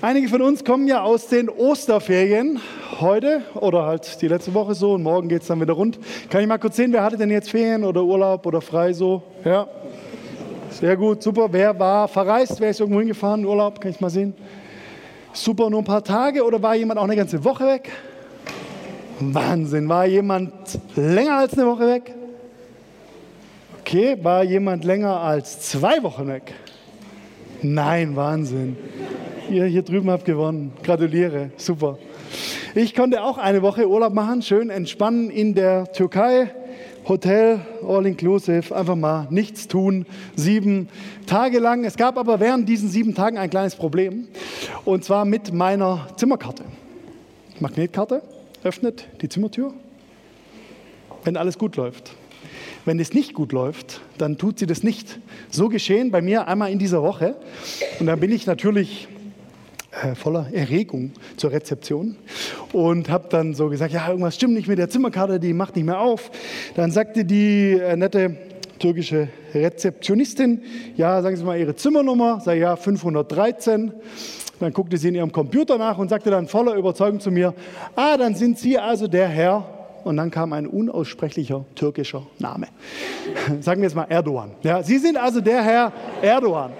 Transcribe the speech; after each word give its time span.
Einige 0.00 0.28
von 0.28 0.40
uns 0.42 0.62
kommen 0.62 0.86
ja 0.86 1.02
aus 1.02 1.26
den 1.26 1.48
Osterferien 1.48 2.60
heute 3.00 3.42
oder 3.54 3.84
halt 3.84 4.22
die 4.22 4.28
letzte 4.28 4.54
Woche 4.54 4.72
so 4.74 4.92
und 4.92 5.02
morgen 5.02 5.28
geht 5.28 5.42
es 5.42 5.48
dann 5.48 5.60
wieder 5.60 5.72
rund. 5.72 5.98
Kann 6.30 6.40
ich 6.40 6.46
mal 6.46 6.58
kurz 6.58 6.76
sehen, 6.76 6.92
wer 6.92 7.02
hatte 7.02 7.16
denn 7.16 7.32
jetzt 7.32 7.50
Ferien 7.50 7.82
oder 7.82 8.04
Urlaub 8.04 8.46
oder 8.46 8.60
frei 8.60 8.92
so? 8.92 9.24
Ja, 9.44 9.66
sehr 10.70 10.96
gut, 10.96 11.20
super. 11.20 11.48
Wer 11.50 11.76
war 11.76 12.06
verreist? 12.06 12.60
Wer 12.60 12.70
ist 12.70 12.78
irgendwo 12.78 13.00
hingefahren? 13.00 13.44
Urlaub? 13.44 13.80
Kann 13.80 13.90
ich 13.90 14.00
mal 14.00 14.08
sehen? 14.08 14.34
Super, 15.32 15.68
nur 15.68 15.80
ein 15.80 15.84
paar 15.84 16.04
Tage 16.04 16.44
oder 16.44 16.62
war 16.62 16.76
jemand 16.76 17.00
auch 17.00 17.04
eine 17.04 17.16
ganze 17.16 17.42
Woche 17.42 17.66
weg? 17.66 17.90
Wahnsinn, 19.18 19.88
war 19.88 20.06
jemand 20.06 20.52
länger 20.94 21.38
als 21.38 21.54
eine 21.54 21.66
Woche 21.66 21.88
weg? 21.88 22.14
Okay, 23.80 24.16
war 24.22 24.44
jemand 24.44 24.84
länger 24.84 25.20
als 25.20 25.58
zwei 25.62 26.00
Wochen 26.04 26.28
weg? 26.28 26.54
Nein, 27.62 28.14
Wahnsinn. 28.14 28.76
Ihr 29.50 29.64
hier 29.64 29.82
drüben 29.82 30.10
habt 30.10 30.26
gewonnen. 30.26 30.72
Gratuliere, 30.82 31.50
super. 31.56 31.98
Ich 32.74 32.94
konnte 32.94 33.22
auch 33.22 33.38
eine 33.38 33.62
Woche 33.62 33.88
Urlaub 33.88 34.12
machen, 34.12 34.42
schön 34.42 34.68
entspannen 34.68 35.30
in 35.30 35.54
der 35.54 35.90
Türkei. 35.92 36.50
Hotel, 37.08 37.60
all 37.86 38.04
inclusive, 38.04 38.76
einfach 38.76 38.94
mal 38.94 39.26
nichts 39.30 39.66
tun, 39.66 40.04
sieben 40.36 40.90
Tage 41.26 41.60
lang. 41.60 41.84
Es 41.84 41.96
gab 41.96 42.18
aber 42.18 42.40
während 42.40 42.68
diesen 42.68 42.90
sieben 42.90 43.14
Tagen 43.14 43.38
ein 43.38 43.48
kleines 43.48 43.74
Problem 43.76 44.28
und 44.84 45.04
zwar 45.04 45.24
mit 45.24 45.54
meiner 45.54 46.08
Zimmerkarte. 46.16 46.64
Magnetkarte 47.58 48.20
öffnet 48.62 49.08
die 49.22 49.30
Zimmertür, 49.30 49.72
wenn 51.24 51.38
alles 51.38 51.56
gut 51.56 51.76
läuft. 51.76 52.12
Wenn 52.84 53.00
es 53.00 53.14
nicht 53.14 53.32
gut 53.32 53.52
läuft, 53.52 54.02
dann 54.18 54.36
tut 54.36 54.58
sie 54.58 54.66
das 54.66 54.82
nicht. 54.82 55.18
So 55.48 55.70
geschehen 55.70 56.10
bei 56.10 56.20
mir 56.20 56.48
einmal 56.48 56.70
in 56.70 56.78
dieser 56.78 57.02
Woche 57.02 57.36
und 57.98 58.06
dann 58.06 58.20
bin 58.20 58.30
ich 58.30 58.46
natürlich 58.46 59.08
äh, 59.90 60.14
voller 60.14 60.48
Erregung 60.52 61.12
zur 61.36 61.52
Rezeption 61.52 62.16
und 62.72 63.08
habe 63.08 63.28
dann 63.30 63.54
so 63.54 63.68
gesagt, 63.68 63.92
ja, 63.92 64.08
irgendwas 64.08 64.34
stimmt 64.34 64.54
nicht 64.54 64.68
mit 64.68 64.78
der 64.78 64.90
Zimmerkarte, 64.90 65.40
die 65.40 65.52
macht 65.52 65.76
nicht 65.76 65.86
mehr 65.86 66.00
auf. 66.00 66.30
Dann 66.74 66.90
sagte 66.90 67.24
die 67.24 67.72
äh, 67.72 67.96
nette 67.96 68.36
türkische 68.78 69.28
Rezeptionistin, 69.54 70.62
ja, 70.96 71.20
sagen 71.22 71.36
Sie 71.36 71.44
mal 71.44 71.58
Ihre 71.58 71.74
Zimmernummer, 71.74 72.40
sei 72.40 72.58
ja 72.58 72.76
513. 72.76 73.92
Dann 74.60 74.72
guckte 74.72 74.96
sie 74.96 75.08
in 75.08 75.14
ihrem 75.14 75.32
Computer 75.32 75.78
nach 75.78 75.98
und 75.98 76.08
sagte 76.08 76.30
dann 76.30 76.48
voller 76.48 76.74
Überzeugung 76.74 77.20
zu 77.20 77.30
mir, 77.30 77.54
ah, 77.94 78.16
dann 78.16 78.34
sind 78.34 78.58
Sie 78.58 78.78
also 78.78 79.06
der 79.06 79.28
Herr. 79.28 79.64
Und 80.04 80.16
dann 80.16 80.30
kam 80.30 80.52
ein 80.52 80.66
unaussprechlicher 80.66 81.64
türkischer 81.74 82.26
Name. 82.38 82.68
Sagen 83.60 83.80
wir 83.80 83.88
jetzt 83.88 83.96
mal 83.96 84.06
Erdogan. 84.08 84.52
Ja, 84.62 84.82
Sie 84.82 84.98
sind 84.98 85.16
also 85.16 85.40
der 85.40 85.62
Herr 85.62 85.92
Erdogan. 86.22 86.72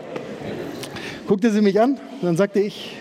Guckte 1.29 1.53
sie 1.53 1.61
mich 1.61 1.79
an 1.81 1.93
und 1.93 2.23
dann 2.23 2.37
sagte 2.37 2.59
ich, 2.59 2.97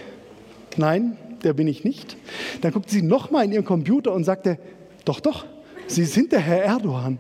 nein, 0.76 1.18
der 1.44 1.54
bin 1.54 1.68
ich 1.68 1.84
nicht. 1.84 2.18
Dann 2.62 2.74
guckte 2.74 2.92
sie 2.92 3.02
nochmal 3.02 3.46
in 3.46 3.54
ihren 3.54 3.66
Computer 3.66 4.14
und 4.14 4.26
sagte, 4.26 4.60
doch, 5.06 5.22
doch, 5.22 5.46
Sie 5.88 6.04
sind 6.04 6.34
der 6.34 6.42
Herr 6.42 6.64
Erdogan. 6.64 7.18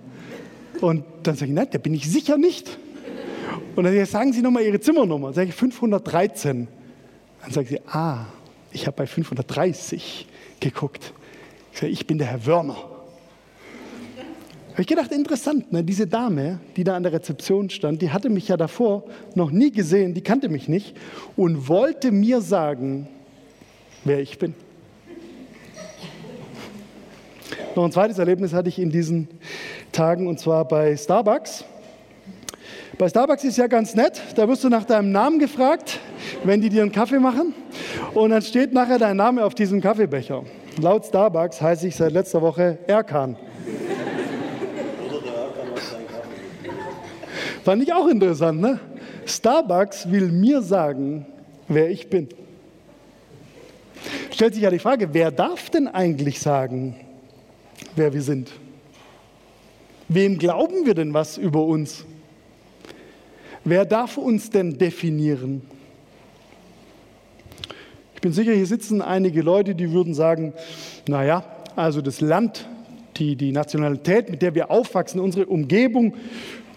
Und 0.81 1.05
dann 1.23 1.35
sage 1.35 1.49
ich, 1.49 1.55
nein, 1.55 1.69
der 1.71 1.79
bin 1.79 1.93
ich 1.93 2.09
sicher 2.09 2.37
nicht. 2.37 2.77
Und 3.75 3.85
dann 3.85 4.05
sagen 4.05 4.33
Sie 4.33 4.41
nochmal 4.41 4.63
Ihre 4.63 4.81
Zimmernummer. 4.81 5.27
Dann 5.27 5.35
sage 5.35 5.49
ich 5.49 5.55
513. 5.55 6.67
Dann 7.41 7.51
sagt 7.51 7.69
sie, 7.69 7.79
ah, 7.87 8.25
ich 8.73 8.85
habe 8.85 8.97
bei 8.97 9.07
530 9.07 10.27
geguckt. 10.59 11.13
Ich 11.71 11.79
sage, 11.79 11.93
ich 11.93 12.05
bin 12.05 12.17
der 12.17 12.27
Herr 12.27 12.45
Wörner. 12.45 12.75
Habe 14.77 14.83
ich 14.83 14.87
gedacht, 14.89 15.11
interessant, 15.11 15.73
ne? 15.73 15.83
diese 15.83 16.05
Dame, 16.05 16.59
die 16.75 16.83
da 16.83 16.95
an 16.95 17.01
der 17.01 17.11
Rezeption 17.11 17.67
stand, 17.71 17.99
die 18.03 18.11
hatte 18.11 18.29
mich 18.29 18.47
ja 18.47 18.57
davor 18.57 19.05
noch 19.33 19.49
nie 19.49 19.71
gesehen, 19.71 20.13
die 20.13 20.21
kannte 20.21 20.49
mich 20.49 20.67
nicht 20.67 20.95
und 21.35 21.67
wollte 21.67 22.11
mir 22.11 22.41
sagen, 22.41 23.07
wer 24.05 24.19
ich 24.19 24.37
bin. 24.37 24.53
Noch 27.75 27.85
ein 27.85 27.91
zweites 27.91 28.19
Erlebnis 28.19 28.53
hatte 28.53 28.69
ich 28.69 28.77
in 28.77 28.91
diesen 28.91 29.27
Tagen 29.91 30.27
und 30.27 30.39
zwar 30.39 30.67
bei 30.67 30.95
Starbucks. 30.95 31.65
Bei 32.99 33.09
Starbucks 33.09 33.45
ist 33.45 33.57
ja 33.57 33.65
ganz 33.65 33.95
nett, 33.95 34.21
da 34.35 34.47
wirst 34.47 34.63
du 34.63 34.69
nach 34.69 34.83
deinem 34.83 35.11
Namen 35.11 35.39
gefragt, 35.39 35.99
wenn 36.43 36.61
die 36.61 36.69
dir 36.69 36.83
einen 36.83 36.91
Kaffee 36.91 37.17
machen 37.17 37.55
und 38.13 38.29
dann 38.29 38.43
steht 38.43 38.73
nachher 38.73 38.99
dein 38.99 39.17
Name 39.17 39.43
auf 39.43 39.55
diesem 39.55 39.81
Kaffeebecher. 39.81 40.43
Laut 40.79 41.03
Starbucks 41.03 41.59
heiße 41.59 41.87
ich 41.87 41.95
seit 41.95 42.11
letzter 42.11 42.43
Woche 42.43 42.77
Erkan. 42.85 43.37
Fand 47.67 47.83
ich 47.83 47.91
auch 47.91 48.07
interessant, 48.07 48.61
ne? 48.61 48.79
Starbucks 49.25 50.09
will 50.09 50.31
mir 50.31 50.61
sagen, 50.61 51.25
wer 51.67 51.89
ich 51.89 52.09
bin 52.09 52.29
stellt 54.37 54.53
sich 54.53 54.61
ja 54.61 54.69
die 54.69 54.77
Frage, 54.77 55.15
wer 55.15 55.31
darf 55.31 55.71
denn 55.71 55.87
eigentlich 55.87 56.39
sagen, 56.39 56.95
wer 57.95 58.13
wir 58.13 58.21
sind? 58.21 58.51
Wem 60.09 60.37
glauben 60.37 60.85
wir 60.85 60.93
denn 60.93 61.11
was 61.15 61.39
über 61.39 61.63
uns? 61.63 62.05
Wer 63.63 63.83
darf 63.83 64.17
uns 64.17 64.51
denn 64.51 64.77
definieren? 64.77 65.63
Ich 68.13 68.21
bin 68.21 68.31
sicher, 68.31 68.53
hier 68.53 68.67
sitzen 68.67 69.01
einige 69.01 69.41
Leute, 69.41 69.73
die 69.73 69.91
würden 69.91 70.13
sagen, 70.13 70.53
naja, 71.07 71.43
also 71.75 72.03
das 72.03 72.21
Land, 72.21 72.69
die, 73.19 73.35
die 73.35 73.51
Nationalität, 73.51 74.29
mit 74.29 74.41
der 74.41 74.55
wir 74.55 74.71
aufwachsen, 74.71 75.19
unsere 75.19 75.45
Umgebung, 75.45 76.15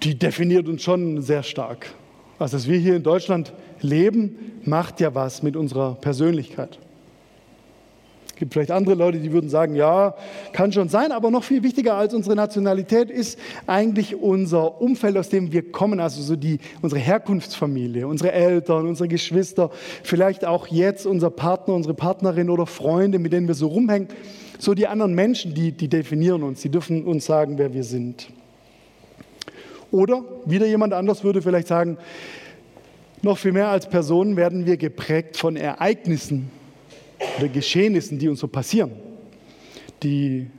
die 0.02 0.18
definiert 0.18 0.68
uns 0.68 0.82
schon 0.82 1.22
sehr 1.22 1.42
stark. 1.42 1.92
Was 2.38 2.52
dass 2.52 2.68
wir 2.68 2.78
hier 2.78 2.96
in 2.96 3.02
Deutschland 3.02 3.52
leben, 3.80 4.60
macht 4.64 5.00
ja 5.00 5.14
was 5.14 5.42
mit 5.42 5.56
unserer 5.56 5.94
Persönlichkeit 5.94 6.78
gibt 8.40 8.54
vielleicht 8.54 8.70
andere 8.72 8.96
Leute, 8.96 9.18
die 9.18 9.32
würden 9.32 9.50
sagen, 9.50 9.76
ja, 9.76 10.14
kann 10.52 10.72
schon 10.72 10.88
sein, 10.88 11.12
aber 11.12 11.30
noch 11.30 11.44
viel 11.44 11.62
wichtiger 11.62 11.94
als 11.94 12.14
unsere 12.14 12.34
Nationalität 12.34 13.10
ist 13.10 13.38
eigentlich 13.66 14.16
unser 14.16 14.80
Umfeld, 14.80 15.16
aus 15.18 15.28
dem 15.28 15.52
wir 15.52 15.70
kommen, 15.70 16.00
also 16.00 16.22
so 16.22 16.36
die, 16.36 16.58
unsere 16.80 17.00
Herkunftsfamilie, 17.00 18.06
unsere 18.06 18.32
Eltern, 18.32 18.86
unsere 18.86 19.08
Geschwister, 19.08 19.70
vielleicht 20.02 20.46
auch 20.46 20.66
jetzt 20.66 21.06
unser 21.06 21.30
Partner, 21.30 21.74
unsere 21.74 21.94
Partnerin 21.94 22.48
oder 22.48 22.66
Freunde, 22.66 23.18
mit 23.18 23.32
denen 23.32 23.46
wir 23.46 23.54
so 23.54 23.68
rumhängen. 23.68 24.08
So 24.60 24.74
die 24.74 24.86
anderen 24.86 25.14
Menschen, 25.14 25.54
die, 25.54 25.72
die 25.72 25.88
definieren 25.88 26.42
uns, 26.42 26.60
die 26.60 26.68
dürfen 26.68 27.04
uns 27.04 27.24
sagen, 27.24 27.56
wer 27.56 27.72
wir 27.72 27.82
sind. 27.82 28.28
Oder 29.90 30.22
wieder 30.44 30.66
jemand 30.66 30.92
anders 30.92 31.24
würde 31.24 31.40
vielleicht 31.40 31.68
sagen, 31.68 31.96
noch 33.22 33.38
viel 33.38 33.52
mehr 33.52 33.68
als 33.68 33.88
Personen 33.88 34.36
werden 34.36 34.66
wir 34.66 34.76
geprägt 34.76 35.38
von 35.38 35.56
Ereignissen, 35.56 36.50
oder 37.38 37.48
Geschehnissen, 37.48 38.18
die 38.18 38.28
uns 38.28 38.40
so 38.40 38.48
passieren, 38.48 38.92
die 40.02 40.50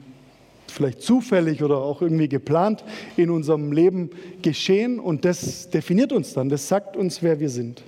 vielleicht 0.67 1.03
zufällig 1.03 1.61
oder 1.61 1.77
auch 1.77 2.01
irgendwie 2.01 2.27
geplant 2.27 2.83
in 3.17 3.29
unserem 3.29 3.71
Leben 3.71 4.09
geschehen 4.41 4.99
und 4.99 5.25
das 5.25 5.69
definiert 5.69 6.11
uns 6.11 6.33
dann, 6.33 6.49
das 6.49 6.67
sagt 6.67 6.97
uns, 6.97 7.21
wer 7.21 7.39
wir 7.39 7.49
sind. 7.49 7.83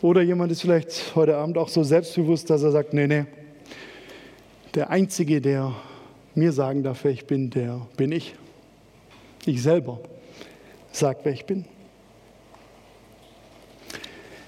Oder 0.00 0.22
jemand 0.22 0.50
ist 0.50 0.62
vielleicht 0.62 1.14
heute 1.14 1.36
Abend 1.36 1.58
auch 1.58 1.68
so 1.68 1.84
selbstbewusst, 1.84 2.48
dass 2.48 2.62
er 2.62 2.72
sagt, 2.72 2.94
nee, 2.94 3.06
nee, 3.06 3.26
der 4.74 4.90
Einzige, 4.90 5.40
der 5.40 5.74
mir 6.34 6.52
sagen 6.52 6.82
darf, 6.82 7.04
wer 7.04 7.10
ich 7.10 7.26
bin, 7.26 7.50
der 7.50 7.86
bin 7.96 8.12
ich. 8.12 8.34
Ich 9.44 9.62
selber 9.62 10.00
sage, 10.92 11.20
wer 11.24 11.32
ich 11.32 11.44
bin. 11.44 11.64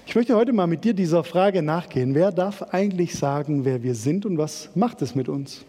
Ich 0.07 0.15
möchte 0.15 0.35
heute 0.35 0.53
mal 0.53 0.67
mit 0.67 0.83
dir 0.83 0.93
dieser 0.93 1.23
Frage 1.23 1.61
nachgehen. 1.61 2.15
Wer 2.15 2.31
darf 2.31 2.61
eigentlich 2.61 3.15
sagen, 3.15 3.65
wer 3.65 3.83
wir 3.83 3.95
sind 3.95 4.25
und 4.25 4.37
was 4.37 4.69
macht 4.73 5.01
es 5.01 5.13
mit 5.13 5.27
uns? 5.27 5.65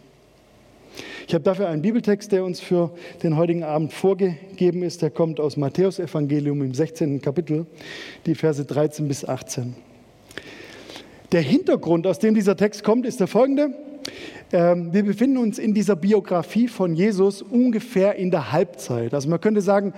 Ich 1.27 1.35
habe 1.35 1.43
dafür 1.43 1.69
einen 1.69 1.83
Bibeltext, 1.83 2.31
der 2.31 2.45
uns 2.45 2.61
für 2.61 2.93
den 3.23 3.37
heutigen 3.37 3.65
Abend 3.65 3.93
vorgegeben 3.93 4.83
ist. 4.85 5.03
Der 5.03 5.11
kommt 5.11 5.41
aus 5.41 5.57
Matthäus 5.57 5.99
Evangelium 5.99 6.63
im 6.63 6.73
16. 6.73 7.21
Kapitel, 7.21 7.67
die 8.25 8.37
Verse 8.37 8.65
13 8.65 9.09
bis 9.09 9.25
18. 9.25 9.75
Der 11.33 11.43
Hintergrund, 11.43 12.07
aus 12.07 12.21
dem 12.21 12.35
dieser 12.35 12.57
Text 12.57 12.85
kommt, 12.85 13.05
ist 13.05 13.19
der 13.19 13.27
folgende. 13.27 13.75
Ähm, 14.53 14.93
wir 14.93 15.05
befinden 15.05 15.39
uns 15.39 15.59
in 15.59 15.75
dieser 15.75 15.97
Biografie 15.97 16.69
von 16.69 16.95
Jesus 16.95 17.43
ungefähr 17.43 18.17
in 18.17 18.31
der 18.31 18.53
Halbzeit. 18.53 19.13
Also 19.15 19.29
man 19.29 19.41
könnte 19.41 19.61
sagen, 19.61 19.93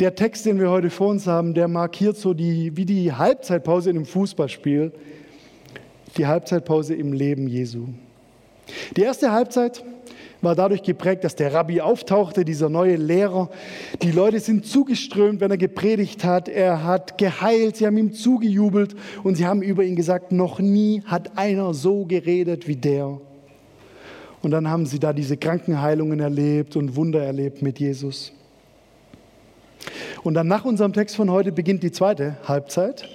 der 0.00 0.14
Text, 0.14 0.44
den 0.46 0.58
wir 0.58 0.70
heute 0.70 0.90
vor 0.90 1.08
uns 1.08 1.26
haben, 1.26 1.54
der 1.54 1.68
markiert 1.68 2.16
so 2.16 2.34
die, 2.34 2.76
wie 2.76 2.84
die 2.84 3.12
Halbzeitpause 3.12 3.90
in 3.90 3.96
einem 3.96 4.06
Fußballspiel, 4.06 4.92
die 6.16 6.26
Halbzeitpause 6.26 6.94
im 6.94 7.12
Leben 7.12 7.46
Jesu. 7.46 7.86
Die 8.96 9.02
erste 9.02 9.30
Halbzeit 9.30 9.84
war 10.42 10.54
dadurch 10.54 10.82
geprägt, 10.82 11.24
dass 11.24 11.36
der 11.36 11.54
Rabbi 11.54 11.80
auftauchte, 11.80 12.44
dieser 12.44 12.68
neue 12.68 12.96
Lehrer. 12.96 13.50
Die 14.02 14.10
Leute 14.10 14.40
sind 14.40 14.66
zugeströmt, 14.66 15.40
wenn 15.40 15.50
er 15.50 15.56
gepredigt 15.56 16.24
hat. 16.24 16.48
Er 16.48 16.84
hat 16.84 17.16
geheilt, 17.18 17.76
sie 17.76 17.86
haben 17.86 17.96
ihm 17.96 18.12
zugejubelt 18.12 18.94
und 19.22 19.36
sie 19.36 19.46
haben 19.46 19.62
über 19.62 19.84
ihn 19.84 19.96
gesagt, 19.96 20.32
noch 20.32 20.58
nie 20.58 21.02
hat 21.06 21.38
einer 21.38 21.72
so 21.72 22.04
geredet 22.04 22.68
wie 22.68 22.76
der. 22.76 23.20
Und 24.44 24.50
dann 24.50 24.68
haben 24.68 24.86
sie 24.86 24.98
da 24.98 25.12
diese 25.12 25.36
Krankenheilungen 25.36 26.20
erlebt 26.20 26.76
und 26.76 26.96
Wunder 26.96 27.22
erlebt 27.22 27.62
mit 27.62 27.80
Jesus. 27.80 28.32
Und 30.22 30.34
dann 30.34 30.48
nach 30.48 30.64
unserem 30.64 30.92
Text 30.92 31.16
von 31.16 31.30
heute 31.30 31.52
beginnt 31.52 31.82
die 31.82 31.92
zweite 31.92 32.36
Halbzeit. 32.46 33.08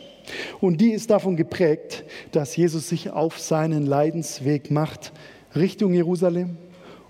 Und 0.60 0.82
die 0.82 0.92
ist 0.92 1.10
davon 1.10 1.36
geprägt, 1.36 2.04
dass 2.32 2.56
Jesus 2.56 2.90
sich 2.90 3.12
auf 3.12 3.40
seinen 3.40 3.86
Leidensweg 3.86 4.72
macht 4.72 5.12
Richtung 5.56 5.94
Jerusalem 5.94 6.58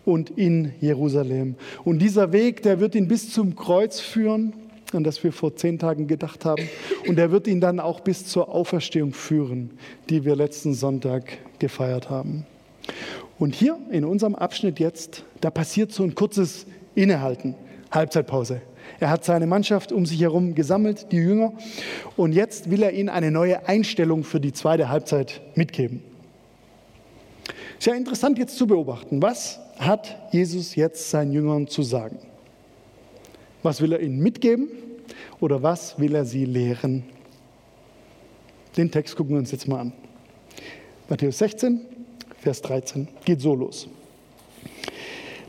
und 0.06 0.30
in 0.32 0.74
Jerusalem. 0.80 1.56
Und 1.84 2.00
dieser 2.00 2.32
Weg, 2.32 2.62
der 2.64 2.80
wird 2.80 2.96
ihn 2.96 3.08
bis 3.08 3.32
zum 3.32 3.56
Kreuz 3.56 4.00
führen, 4.00 4.54
an 4.94 5.04
das 5.04 5.24
wir 5.24 5.32
vor 5.32 5.56
zehn 5.56 5.78
Tagen 5.78 6.08
gedacht 6.08 6.46
haben. 6.46 6.68
Und 7.08 7.20
er 7.20 7.32
wird 7.32 7.48
ihn 7.48 7.62
dann 7.62 7.80
auch 7.80 8.00
bis 8.00 8.26
zur 8.26 8.50
Auferstehung 8.50 9.14
führen, 9.14 9.72
die 10.10 10.26
wir 10.26 10.36
letzten 10.36 10.74
Sonntag 10.74 11.38
gefeiert 11.60 12.10
haben. 12.10 12.46
Und 13.40 13.56
hier 13.56 13.80
in 13.90 14.04
unserem 14.04 14.36
Abschnitt 14.36 14.80
jetzt, 14.80 15.24
da 15.40 15.50
passiert 15.50 15.94
so 15.94 16.04
ein 16.04 16.14
kurzes 16.14 16.66
Innehalten, 16.94 17.56
Halbzeitpause. 17.90 18.62
Er 19.00 19.10
hat 19.10 19.24
seine 19.24 19.48
Mannschaft 19.48 19.94
um 19.94 20.06
sich 20.06 20.20
herum 20.20 20.56
gesammelt, 20.56 21.08
die 21.12 21.18
Jünger, 21.18 21.54
und 22.18 22.34
jetzt 22.34 22.70
will 22.70 22.84
er 22.84 22.92
ihnen 22.92 23.08
eine 23.08 23.32
neue 23.32 23.68
Einstellung 23.68 24.26
für 24.26 24.42
die 24.42 24.52
zweite 24.52 24.90
Halbzeit 24.90 25.42
mitgeben. 25.56 26.04
Sehr 27.80 27.96
interessant 27.96 28.38
jetzt 28.38 28.58
zu 28.58 28.68
beobachten, 28.68 29.22
was 29.22 29.60
hat 29.78 30.18
Jesus 30.34 30.76
jetzt 30.76 31.10
seinen 31.10 31.32
Jüngern 31.32 31.68
zu 31.68 31.82
sagen? 31.82 32.20
Was 33.64 33.80
will 33.80 33.94
er 33.94 34.02
ihnen 34.02 34.20
mitgeben 34.20 34.68
oder 35.40 35.64
was 35.64 35.98
will 35.98 36.14
er 36.14 36.26
sie 36.26 36.44
lehren? 36.44 37.06
Den 38.76 38.92
Text 38.92 39.16
gucken 39.16 39.36
wir 39.36 39.40
uns 39.40 39.52
jetzt 39.52 39.68
mal 39.68 39.80
an. 39.80 39.94
Matthäus 41.08 41.38
16, 41.38 41.82
Vers 42.42 42.62
13 42.62 43.08
geht 43.26 43.42
so 43.42 43.54
los. 43.54 43.88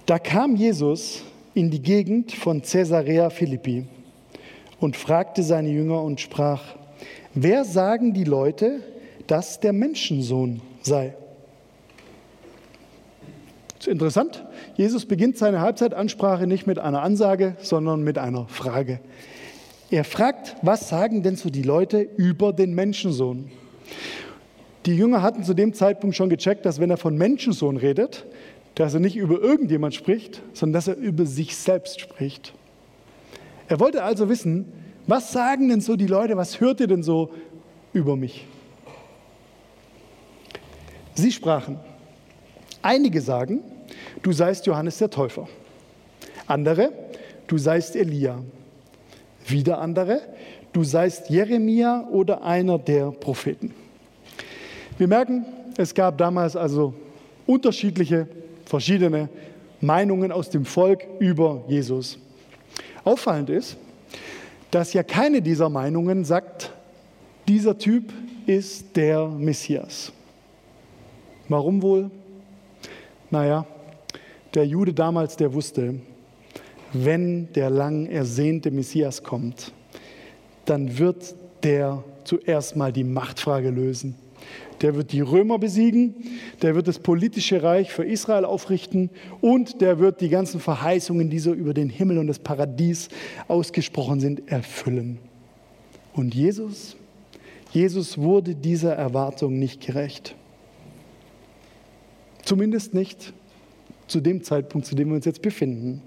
Da 0.06 0.18
kam 0.18 0.56
Jesus 0.56 1.22
in 1.54 1.70
die 1.70 1.80
Gegend 1.80 2.32
von 2.32 2.62
Caesarea 2.62 3.30
Philippi 3.30 3.86
und 4.80 4.96
fragte 4.96 5.42
seine 5.42 5.70
Jünger 5.70 6.02
und 6.02 6.20
sprach, 6.20 6.62
wer 7.34 7.64
sagen 7.64 8.12
die 8.12 8.24
Leute, 8.24 8.82
dass 9.26 9.60
der 9.60 9.72
Menschensohn 9.72 10.62
sei? 10.82 11.14
Das 13.78 13.86
ist 13.86 13.92
interessant. 13.92 14.44
Jesus 14.74 15.06
beginnt 15.06 15.38
seine 15.38 15.60
Halbzeitansprache 15.60 16.46
nicht 16.46 16.66
mit 16.66 16.78
einer 16.78 17.02
Ansage, 17.02 17.56
sondern 17.62 18.02
mit 18.02 18.18
einer 18.18 18.46
Frage. 18.48 19.00
Er 19.90 20.04
fragt, 20.04 20.56
was 20.62 20.88
sagen 20.88 21.22
denn 21.22 21.36
so 21.36 21.50
die 21.50 21.62
Leute 21.62 22.00
über 22.00 22.52
den 22.52 22.74
Menschensohn? 22.74 23.50
Die 24.86 24.96
Jünger 24.96 25.22
hatten 25.22 25.44
zu 25.44 25.54
dem 25.54 25.74
Zeitpunkt 25.74 26.16
schon 26.16 26.30
gecheckt, 26.30 26.64
dass 26.64 26.80
wenn 26.80 26.90
er 26.90 26.96
von 26.96 27.16
Menschensohn 27.16 27.76
redet, 27.76 28.26
dass 28.74 28.94
er 28.94 29.00
nicht 29.00 29.16
über 29.16 29.40
irgendjemand 29.40 29.94
spricht, 29.94 30.42
sondern 30.54 30.74
dass 30.74 30.88
er 30.88 30.96
über 30.96 31.26
sich 31.26 31.56
selbst 31.56 32.00
spricht. 32.00 32.54
Er 33.68 33.78
wollte 33.78 34.02
also 34.02 34.28
wissen, 34.28 34.72
was 35.06 35.32
sagen 35.32 35.68
denn 35.68 35.80
so 35.80 35.96
die 35.96 36.06
Leute, 36.06 36.36
was 36.36 36.60
hört 36.60 36.80
ihr 36.80 36.86
denn 36.86 37.02
so 37.02 37.30
über 37.92 38.16
mich? 38.16 38.46
Sie 41.14 41.32
sprachen, 41.32 41.78
einige 42.80 43.20
sagen, 43.20 43.60
du 44.22 44.32
seist 44.32 44.66
Johannes 44.66 44.98
der 44.98 45.10
Täufer, 45.10 45.48
andere, 46.46 46.92
du 47.46 47.58
seist 47.58 47.96
Elia, 47.96 48.38
wieder 49.46 49.80
andere, 49.80 50.22
du 50.72 50.84
seist 50.84 51.28
Jeremia 51.28 52.08
oder 52.10 52.42
einer 52.42 52.78
der 52.78 53.10
Propheten. 53.10 53.74
Wir 55.00 55.08
merken, 55.08 55.46
es 55.78 55.94
gab 55.94 56.18
damals 56.18 56.54
also 56.56 56.92
unterschiedliche 57.46 58.28
verschiedene 58.66 59.30
Meinungen 59.80 60.30
aus 60.30 60.50
dem 60.50 60.66
Volk 60.66 61.06
über 61.18 61.64
Jesus. 61.68 62.18
Auffallend 63.02 63.48
ist, 63.48 63.78
dass 64.70 64.92
ja 64.92 65.02
keine 65.02 65.40
dieser 65.40 65.70
Meinungen 65.70 66.22
sagt, 66.26 66.70
dieser 67.48 67.78
Typ 67.78 68.12
ist 68.44 68.94
der 68.94 69.26
Messias. 69.26 70.12
Warum 71.48 71.80
wohl? 71.80 72.10
Naja, 73.30 73.64
der 74.52 74.66
Jude 74.66 74.92
damals, 74.92 75.34
der 75.34 75.54
wusste, 75.54 75.94
wenn 76.92 77.50
der 77.54 77.70
lang 77.70 78.04
ersehnte 78.04 78.70
Messias 78.70 79.22
kommt, 79.22 79.72
dann 80.66 80.98
wird 80.98 81.34
der 81.62 82.04
zuerst 82.24 82.76
mal 82.76 82.92
die 82.92 83.04
Machtfrage 83.04 83.70
lösen 83.70 84.14
der 84.80 84.94
wird 84.94 85.12
die 85.12 85.20
Römer 85.20 85.58
besiegen, 85.58 86.14
der 86.62 86.74
wird 86.74 86.88
das 86.88 86.98
politische 86.98 87.62
Reich 87.62 87.92
für 87.92 88.04
Israel 88.04 88.44
aufrichten 88.44 89.10
und 89.40 89.80
der 89.80 89.98
wird 89.98 90.20
die 90.20 90.30
ganzen 90.30 90.60
Verheißungen, 90.60 91.28
die 91.28 91.38
so 91.38 91.52
über 91.52 91.74
den 91.74 91.90
Himmel 91.90 92.18
und 92.18 92.26
das 92.26 92.38
Paradies 92.38 93.08
ausgesprochen 93.46 94.20
sind, 94.20 94.50
erfüllen. 94.50 95.18
Und 96.14 96.34
Jesus, 96.34 96.96
Jesus 97.72 98.18
wurde 98.18 98.54
dieser 98.54 98.94
Erwartung 98.94 99.58
nicht 99.58 99.84
gerecht. 99.84 100.34
Zumindest 102.42 102.94
nicht 102.94 103.32
zu 104.06 104.20
dem 104.20 104.42
Zeitpunkt, 104.42 104.86
zu 104.86 104.94
dem 104.94 105.08
wir 105.08 105.16
uns 105.16 105.24
jetzt 105.24 105.42
befinden. 105.42 106.02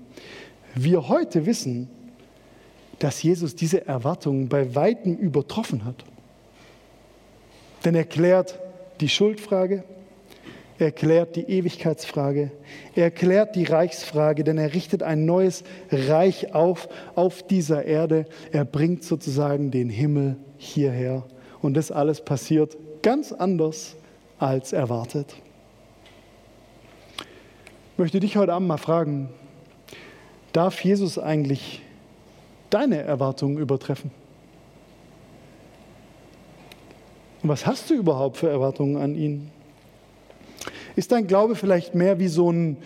Wir 0.75 1.07
heute 1.07 1.45
wissen, 1.45 1.89
dass 2.99 3.21
Jesus 3.21 3.55
diese 3.55 3.85
Erwartungen 3.85 4.49
bei 4.49 4.75
weitem 4.75 5.15
übertroffen 5.15 5.85
hat. 5.85 6.03
Denn 7.85 7.95
er 7.95 8.05
klärt 8.05 8.59
die 9.03 9.09
Schuldfrage, 9.09 9.83
er 10.79 10.93
klärt 10.93 11.35
die 11.35 11.41
Ewigkeitsfrage, 11.41 12.51
er 12.95 13.11
klärt 13.11 13.57
die 13.57 13.65
Reichsfrage, 13.65 14.45
denn 14.45 14.57
er 14.57 14.73
richtet 14.73 15.03
ein 15.03 15.25
neues 15.25 15.65
Reich 15.91 16.55
auf 16.55 16.87
auf 17.13 17.43
dieser 17.43 17.83
Erde. 17.83 18.25
Er 18.53 18.63
bringt 18.63 19.03
sozusagen 19.03 19.71
den 19.71 19.89
Himmel 19.89 20.37
hierher. 20.57 21.25
Und 21.61 21.73
das 21.73 21.91
alles 21.91 22.21
passiert 22.21 22.77
ganz 23.01 23.33
anders 23.33 23.97
als 24.39 24.71
erwartet. 24.71 25.35
Ich 27.17 27.97
möchte 27.97 28.21
dich 28.21 28.37
heute 28.37 28.53
Abend 28.53 28.69
mal 28.69 28.77
fragen, 28.77 29.27
darf 30.53 30.81
Jesus 30.81 31.19
eigentlich 31.19 31.81
deine 32.69 33.01
Erwartungen 33.01 33.57
übertreffen? 33.57 34.22
Und 37.43 37.49
was 37.49 37.65
hast 37.65 37.89
du 37.89 37.93
überhaupt 37.93 38.37
für 38.37 38.49
Erwartungen 38.49 38.95
an 38.95 39.15
ihn? 39.15 39.51
Ist 40.95 41.11
dein 41.11 41.27
Glaube 41.27 41.55
vielleicht 41.55 41.93
mehr 41.93 42.17
wie 42.17 42.29
so 42.29 42.49
ein 42.49 42.77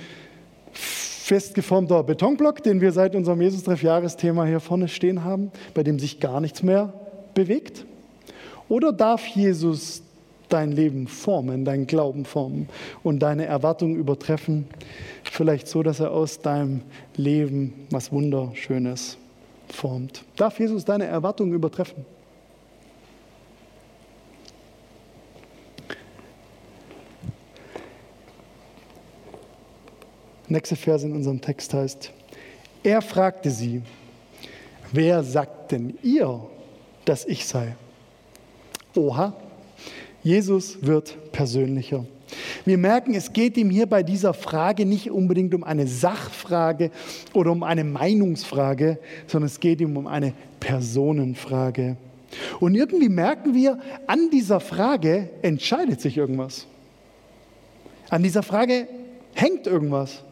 festgeformter 0.71 2.03
Betonblock, 2.03 2.63
den 2.63 2.81
wir 2.81 2.91
seit 2.91 3.15
unserem 3.15 3.41
Jesus-Treff-Jahresthema 3.41 4.45
hier 4.45 4.59
vorne 4.59 4.87
stehen 4.87 5.23
haben, 5.23 5.51
bei 5.75 5.83
dem 5.83 5.99
sich 5.99 6.19
gar 6.19 6.41
nichts 6.41 6.63
mehr 6.63 6.93
bewegt? 7.35 7.85
Oder 8.67 8.91
darf 8.91 9.27
Jesus 9.27 10.01
dein 10.49 10.71
Leben 10.71 11.07
formen, 11.07 11.63
dein 11.63 11.85
Glauben 11.85 12.25
formen 12.25 12.67
und 13.03 13.19
deine 13.19 13.45
Erwartungen 13.45 13.95
übertreffen, 13.95 14.67
vielleicht 15.23 15.67
so, 15.67 15.83
dass 15.83 15.99
er 15.99 16.11
aus 16.11 16.39
deinem 16.39 16.81
Leben 17.15 17.85
was 17.91 18.11
Wunderschönes 18.11 19.17
formt? 19.69 20.23
Darf 20.35 20.59
Jesus 20.59 20.83
deine 20.83 21.05
Erwartungen 21.05 21.53
übertreffen? 21.53 22.16
Nächste 30.49 30.75
Vers 30.75 31.03
in 31.03 31.13
unserem 31.13 31.41
Text 31.41 31.73
heißt, 31.73 32.11
er 32.83 33.01
fragte 33.01 33.51
sie, 33.51 33.81
wer 34.91 35.23
sagt 35.23 35.73
denn 35.73 35.97
ihr, 36.03 36.41
dass 37.05 37.25
ich 37.25 37.45
sei? 37.45 37.75
Oha, 38.95 39.33
Jesus 40.23 40.77
wird 40.81 41.31
persönlicher. 41.31 42.05
Wir 42.65 42.77
merken, 42.77 43.13
es 43.13 43.31
geht 43.31 43.57
ihm 43.57 43.69
hier 43.69 43.85
bei 43.85 44.03
dieser 44.03 44.33
Frage 44.33 44.85
nicht 44.85 45.11
unbedingt 45.11 45.53
um 45.53 45.63
eine 45.63 45.87
Sachfrage 45.87 46.91
oder 47.33 47.51
um 47.51 47.63
eine 47.63 47.83
Meinungsfrage, 47.83 48.99
sondern 49.27 49.47
es 49.47 49.59
geht 49.59 49.81
ihm 49.81 49.95
um 49.95 50.07
eine 50.07 50.33
Personenfrage. 50.59 51.97
Und 52.59 52.75
irgendwie 52.75 53.09
merken 53.09 53.53
wir, 53.53 53.79
an 54.07 54.29
dieser 54.31 54.59
Frage 54.59 55.29
entscheidet 55.41 56.01
sich 56.01 56.17
irgendwas. 56.17 56.67
An 58.09 58.23
dieser 58.23 58.43
Frage 58.43 58.87
hängt 59.33 59.67
irgendwas. 59.67 60.23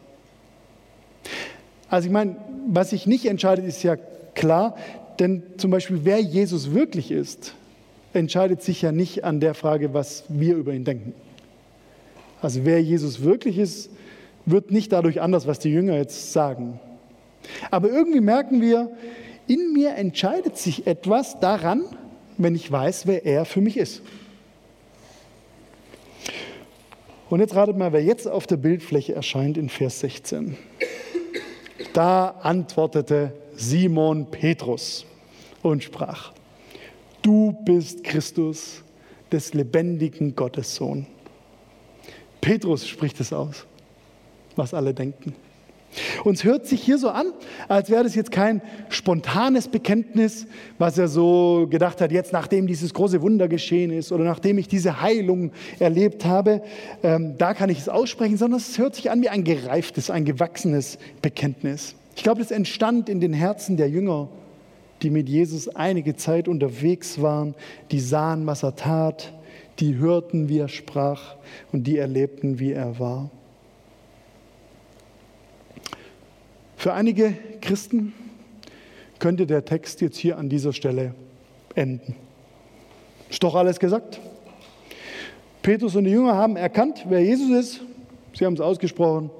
Also 1.96 2.08
ich 2.08 2.12
meine, 2.12 2.36
was 2.66 2.90
sich 2.90 3.06
nicht 3.06 3.24
entscheidet, 3.24 3.64
ist 3.64 3.82
ja 3.82 3.96
klar, 4.34 4.76
denn 5.18 5.42
zum 5.56 5.70
Beispiel, 5.70 6.00
wer 6.02 6.20
Jesus 6.20 6.74
wirklich 6.74 7.10
ist, 7.10 7.54
entscheidet 8.12 8.60
sich 8.62 8.82
ja 8.82 8.92
nicht 8.92 9.24
an 9.24 9.40
der 9.40 9.54
Frage, 9.54 9.94
was 9.94 10.24
wir 10.28 10.56
über 10.56 10.74
ihn 10.74 10.84
denken. 10.84 11.14
Also 12.42 12.66
wer 12.66 12.82
Jesus 12.82 13.22
wirklich 13.22 13.56
ist, 13.56 13.88
wird 14.44 14.70
nicht 14.72 14.92
dadurch 14.92 15.22
anders, 15.22 15.46
was 15.46 15.58
die 15.58 15.70
Jünger 15.70 15.96
jetzt 15.96 16.34
sagen. 16.34 16.80
Aber 17.70 17.88
irgendwie 17.88 18.20
merken 18.20 18.60
wir, 18.60 18.90
in 19.46 19.72
mir 19.72 19.94
entscheidet 19.94 20.58
sich 20.58 20.86
etwas 20.86 21.40
daran, 21.40 21.82
wenn 22.36 22.54
ich 22.54 22.70
weiß, 22.70 23.06
wer 23.06 23.24
er 23.24 23.46
für 23.46 23.62
mich 23.62 23.78
ist. 23.78 24.02
Und 27.30 27.40
jetzt 27.40 27.56
ratet 27.56 27.78
mal, 27.78 27.94
wer 27.94 28.04
jetzt 28.04 28.28
auf 28.28 28.46
der 28.46 28.58
Bildfläche 28.58 29.14
erscheint 29.14 29.56
in 29.56 29.70
Vers 29.70 30.00
16. 30.00 30.58
Da 31.96 32.28
antwortete 32.42 33.32
Simon 33.54 34.30
Petrus 34.30 35.06
und 35.62 35.82
sprach, 35.82 36.34
du 37.22 37.56
bist 37.64 38.04
Christus, 38.04 38.82
des 39.32 39.54
lebendigen 39.54 40.36
Gottes 40.36 40.74
Sohn. 40.74 41.06
Petrus 42.42 42.86
spricht 42.86 43.18
es 43.20 43.32
aus, 43.32 43.64
was 44.56 44.74
alle 44.74 44.92
denken. 44.92 45.34
Und 46.24 46.34
es 46.34 46.44
hört 46.44 46.66
sich 46.66 46.82
hier 46.82 46.98
so 46.98 47.08
an, 47.08 47.26
als 47.68 47.90
wäre 47.90 48.04
das 48.04 48.14
jetzt 48.14 48.30
kein 48.30 48.62
spontanes 48.88 49.68
Bekenntnis, 49.68 50.46
was 50.78 50.98
er 50.98 51.08
so 51.08 51.66
gedacht 51.70 52.00
hat, 52.00 52.12
jetzt 52.12 52.32
nachdem 52.32 52.66
dieses 52.66 52.94
große 52.94 53.22
Wunder 53.22 53.48
geschehen 53.48 53.90
ist 53.90 54.12
oder 54.12 54.24
nachdem 54.24 54.58
ich 54.58 54.68
diese 54.68 55.00
Heilung 55.00 55.52
erlebt 55.78 56.24
habe, 56.24 56.62
ähm, 57.02 57.34
da 57.38 57.54
kann 57.54 57.70
ich 57.70 57.78
es 57.78 57.88
aussprechen, 57.88 58.36
sondern 58.36 58.60
es 58.60 58.78
hört 58.78 58.94
sich 58.94 59.10
an 59.10 59.22
wie 59.22 59.28
ein 59.28 59.44
gereiftes, 59.44 60.10
ein 60.10 60.24
gewachsenes 60.24 60.98
Bekenntnis. 61.22 61.94
Ich 62.16 62.22
glaube, 62.22 62.40
das 62.40 62.50
entstand 62.50 63.08
in 63.08 63.20
den 63.20 63.32
Herzen 63.32 63.76
der 63.76 63.88
Jünger, 63.88 64.28
die 65.02 65.10
mit 65.10 65.28
Jesus 65.28 65.68
einige 65.68 66.16
Zeit 66.16 66.48
unterwegs 66.48 67.20
waren, 67.20 67.54
die 67.90 68.00
sahen, 68.00 68.46
was 68.46 68.62
er 68.62 68.76
tat, 68.76 69.32
die 69.78 69.96
hörten, 69.96 70.48
wie 70.48 70.58
er 70.58 70.68
sprach 70.68 71.36
und 71.72 71.86
die 71.86 71.98
erlebten, 71.98 72.58
wie 72.58 72.72
er 72.72 72.98
war. 72.98 73.30
Für 76.86 76.94
einige 76.94 77.36
Christen 77.62 78.12
könnte 79.18 79.44
der 79.44 79.64
Text 79.64 80.00
jetzt 80.02 80.18
hier 80.18 80.38
an 80.38 80.48
dieser 80.48 80.72
Stelle 80.72 81.16
enden. 81.74 82.14
Ist 83.28 83.42
doch 83.42 83.56
alles 83.56 83.80
gesagt. 83.80 84.20
Petrus 85.62 85.96
und 85.96 86.04
die 86.04 86.12
Jünger 86.12 86.36
haben 86.36 86.54
erkannt, 86.54 87.04
wer 87.08 87.24
Jesus 87.24 87.50
ist. 87.50 87.80
Sie 88.34 88.46
haben 88.46 88.54
es 88.54 88.60
ausgesprochen. 88.60 89.30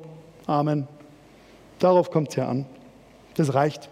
Amen. 0.46 0.88
Darauf 1.78 2.10
kommt 2.10 2.30
es 2.30 2.34
ja 2.34 2.48
an. 2.48 2.66
Das 3.36 3.54
reicht. 3.54 3.90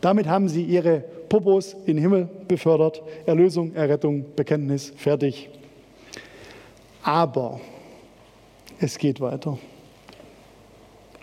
Damit 0.00 0.26
haben 0.26 0.48
sie 0.48 0.64
ihre 0.64 1.04
Popos 1.28 1.74
in 1.86 1.94
den 1.94 1.98
Himmel 1.98 2.28
befördert. 2.48 3.00
Erlösung, 3.26 3.76
Errettung, 3.76 4.24
Bekenntnis, 4.34 4.92
fertig. 4.96 5.50
Aber 7.04 7.60
es 8.80 8.98
geht 8.98 9.20
weiter. 9.20 9.56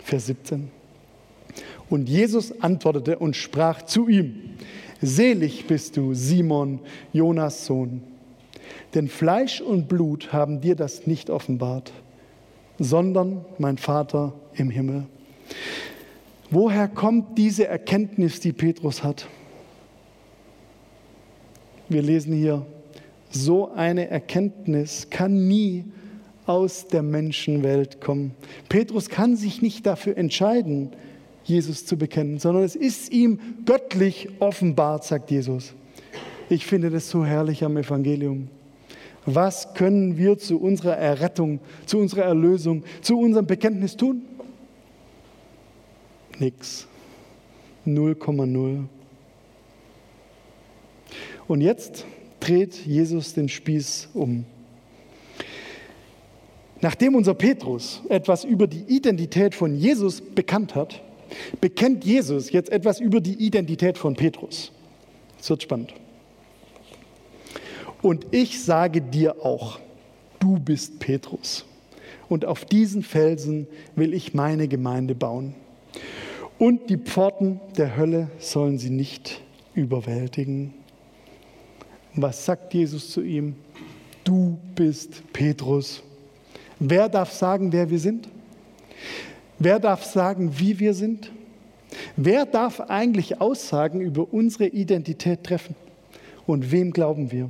Vers 0.05 0.27
17. 0.27 0.78
Und 1.89 2.07
Jesus 2.07 2.61
antwortete 2.61 3.17
und 3.19 3.35
sprach 3.35 3.81
zu 3.83 4.07
ihm, 4.07 4.35
Selig 5.01 5.65
bist 5.65 5.95
du, 5.95 6.13
Simon, 6.13 6.79
Jonas 7.13 7.65
Sohn, 7.65 8.01
denn 8.93 9.07
Fleisch 9.07 9.61
und 9.61 9.87
Blut 9.87 10.33
haben 10.33 10.59
dir 10.61 10.75
das 10.75 11.07
nicht 11.07 11.29
offenbart, 11.29 11.93
sondern 12.79 13.45
mein 13.57 13.77
Vater 13.77 14.33
im 14.53 14.69
Himmel. 14.69 15.05
Woher 16.51 16.87
kommt 16.87 17.37
diese 17.37 17.67
Erkenntnis, 17.67 18.39
die 18.39 18.51
Petrus 18.51 19.03
hat? 19.03 19.27
Wir 21.87 22.01
lesen 22.01 22.33
hier, 22.33 22.65
so 23.29 23.71
eine 23.71 24.09
Erkenntnis 24.09 25.09
kann 25.09 25.47
nie 25.47 25.85
aus 26.45 26.87
der 26.87 27.03
Menschenwelt 27.03 28.01
kommen. 28.01 28.33
Petrus 28.67 29.09
kann 29.09 29.35
sich 29.35 29.61
nicht 29.61 29.85
dafür 29.85 30.17
entscheiden, 30.17 30.91
Jesus 31.49 31.85
zu 31.85 31.97
bekennen, 31.97 32.39
sondern 32.39 32.63
es 32.63 32.75
ist 32.75 33.11
ihm 33.11 33.39
göttlich 33.65 34.29
offenbart, 34.39 35.03
sagt 35.03 35.31
Jesus. 35.31 35.73
Ich 36.49 36.65
finde 36.65 36.89
das 36.89 37.09
so 37.09 37.25
herrlich 37.25 37.63
am 37.63 37.77
Evangelium. 37.77 38.47
Was 39.25 39.73
können 39.73 40.17
wir 40.17 40.37
zu 40.37 40.59
unserer 40.59 40.97
Errettung, 40.97 41.59
zu 41.85 41.99
unserer 41.99 42.23
Erlösung, 42.23 42.83
zu 43.01 43.19
unserem 43.19 43.45
Bekenntnis 43.45 43.95
tun? 43.97 44.23
Nix. 46.39 46.87
0,0. 47.85 48.85
Und 51.47 51.61
jetzt 51.61 52.05
dreht 52.39 52.85
Jesus 52.85 53.33
den 53.33 53.49
Spieß 53.49 54.09
um. 54.13 54.45
Nachdem 56.81 57.15
unser 57.15 57.33
Petrus 57.33 58.01
etwas 58.07 58.45
über 58.45 58.67
die 58.67 58.83
Identität 58.87 59.53
von 59.53 59.75
Jesus 59.75 60.21
bekannt 60.21 60.75
hat, 60.75 61.01
bekennt 61.61 62.05
Jesus 62.05 62.51
jetzt 62.51 62.71
etwas 62.71 62.99
über 62.99 63.21
die 63.21 63.35
Identität 63.35 63.97
von 63.97 64.15
Petrus. 64.15 64.71
Es 65.39 65.49
wird 65.49 65.63
spannend. 65.63 65.93
Und 68.01 68.27
ich 68.31 68.63
sage 68.63 69.01
dir 69.01 69.45
auch, 69.45 69.79
du 70.39 70.59
bist 70.59 70.99
Petrus. 70.99 71.65
Und 72.29 72.45
auf 72.45 72.65
diesen 72.65 73.03
Felsen 73.03 73.67
will 73.95 74.13
ich 74.13 74.33
meine 74.33 74.67
Gemeinde 74.67 75.15
bauen. 75.15 75.55
Und 76.57 76.89
die 76.89 76.97
Pforten 76.97 77.59
der 77.77 77.97
Hölle 77.97 78.29
sollen 78.37 78.77
sie 78.77 78.89
nicht 78.89 79.41
überwältigen. 79.73 80.73
Was 82.15 82.45
sagt 82.45 82.73
Jesus 82.73 83.11
zu 83.11 83.21
ihm? 83.21 83.55
Du 84.23 84.59
bist 84.75 85.23
Petrus. 85.33 86.03
Wer 86.79 87.09
darf 87.09 87.31
sagen, 87.31 87.71
wer 87.71 87.89
wir 87.89 87.99
sind? 87.99 88.27
Wer 89.59 89.79
darf 89.79 90.05
sagen, 90.05 90.53
wie 90.57 90.79
wir 90.79 90.93
sind? 90.93 91.31
Wer 92.15 92.45
darf 92.45 92.79
eigentlich 92.79 93.41
Aussagen 93.41 93.99
über 93.99 94.33
unsere 94.33 94.67
Identität 94.67 95.43
treffen? 95.43 95.75
Und 96.45 96.71
wem 96.71 96.91
glauben 96.91 97.31
wir? 97.31 97.49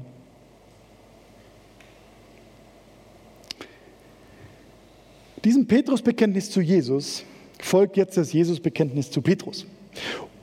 Diesem 5.45 5.67
Petrusbekenntnis 5.67 6.49
zu 6.49 6.61
Jesus 6.61 7.23
folgt 7.59 7.95
jetzt 7.95 8.17
das 8.17 8.33
Jesusbekenntnis 8.33 9.11
zu 9.11 9.21
Petrus. 9.21 9.65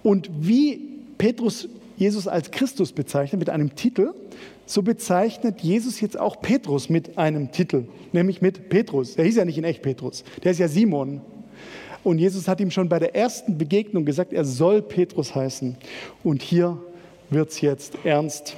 Und 0.02 0.30
wie 0.40 0.80
Petrus 1.18 1.68
Jesus 1.96 2.28
als 2.28 2.50
Christus 2.50 2.92
bezeichnet 2.92 3.40
mit 3.40 3.50
einem 3.50 3.74
Titel, 3.74 4.14
so 4.66 4.82
bezeichnet 4.82 5.60
Jesus 5.60 6.00
jetzt 6.00 6.18
auch 6.18 6.40
Petrus 6.40 6.88
mit 6.88 7.18
einem 7.18 7.50
Titel, 7.52 7.86
nämlich 8.12 8.40
mit 8.40 8.68
Petrus. 8.68 9.16
Der 9.16 9.24
hieß 9.24 9.36
ja 9.36 9.44
nicht 9.44 9.58
in 9.58 9.64
echt 9.64 9.82
Petrus, 9.82 10.24
der 10.44 10.52
ist 10.52 10.58
ja 10.58 10.68
Simon. 10.68 11.20
Und 12.06 12.18
Jesus 12.18 12.46
hat 12.46 12.60
ihm 12.60 12.70
schon 12.70 12.88
bei 12.88 13.00
der 13.00 13.16
ersten 13.16 13.58
Begegnung 13.58 14.04
gesagt, 14.04 14.32
er 14.32 14.44
soll 14.44 14.80
Petrus 14.80 15.34
heißen. 15.34 15.76
Und 16.22 16.40
hier 16.40 16.78
wird 17.30 17.50
es 17.50 17.60
jetzt 17.60 17.94
ernst. 18.04 18.54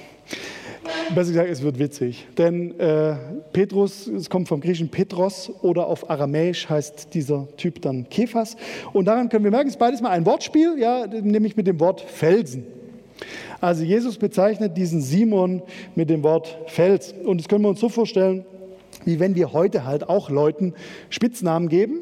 Besser 1.14 1.30
gesagt, 1.30 1.48
es 1.48 1.62
wird 1.62 1.78
witzig. 1.78 2.26
Denn 2.36 2.78
äh, 2.78 3.14
Petrus, 3.54 4.06
es 4.06 4.28
kommt 4.28 4.48
vom 4.48 4.60
griechischen 4.60 4.90
Petros 4.90 5.50
oder 5.62 5.86
auf 5.86 6.10
Aramäisch 6.10 6.68
heißt 6.68 7.14
dieser 7.14 7.48
Typ 7.56 7.80
dann 7.80 8.10
Kephas. 8.10 8.54
Und 8.92 9.06
daran 9.06 9.30
können 9.30 9.44
wir 9.44 9.50
merken, 9.50 9.68
es 9.68 9.76
ist 9.76 9.80
beides 9.80 10.02
mal 10.02 10.10
ein 10.10 10.26
Wortspiel, 10.26 10.76
ja, 10.78 11.06
nämlich 11.06 11.56
mit 11.56 11.66
dem 11.66 11.80
Wort 11.80 12.02
Felsen. 12.02 12.66
Also 13.62 13.82
Jesus 13.82 14.18
bezeichnet 14.18 14.76
diesen 14.76 15.00
Simon 15.00 15.62
mit 15.94 16.10
dem 16.10 16.22
Wort 16.22 16.54
Fels. 16.66 17.14
Und 17.24 17.40
das 17.40 17.48
können 17.48 17.62
wir 17.62 17.70
uns 17.70 17.80
so 17.80 17.88
vorstellen, 17.88 18.44
wie 19.06 19.18
wenn 19.20 19.34
wir 19.34 19.54
heute 19.54 19.86
halt 19.86 20.06
auch 20.06 20.28
Leuten 20.28 20.74
Spitznamen 21.08 21.70
geben. 21.70 22.00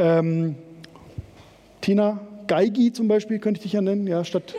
Ähm, 0.00 0.56
Tina, 1.88 2.20
Geigi 2.48 2.92
zum 2.92 3.08
Beispiel 3.08 3.38
könnte 3.38 3.60
ich 3.60 3.62
dich 3.62 3.72
ja 3.72 3.80
nennen, 3.80 4.06
ja, 4.06 4.22
statt 4.22 4.54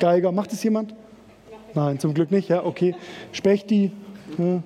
Geiger. 0.00 0.32
Macht 0.32 0.54
es 0.54 0.62
jemand? 0.62 0.94
Nein, 1.74 1.98
zum 1.98 2.14
Glück 2.14 2.30
nicht, 2.30 2.48
ja, 2.48 2.64
okay. 2.64 2.94
Spechti, 3.32 3.90
ja, 4.38 4.62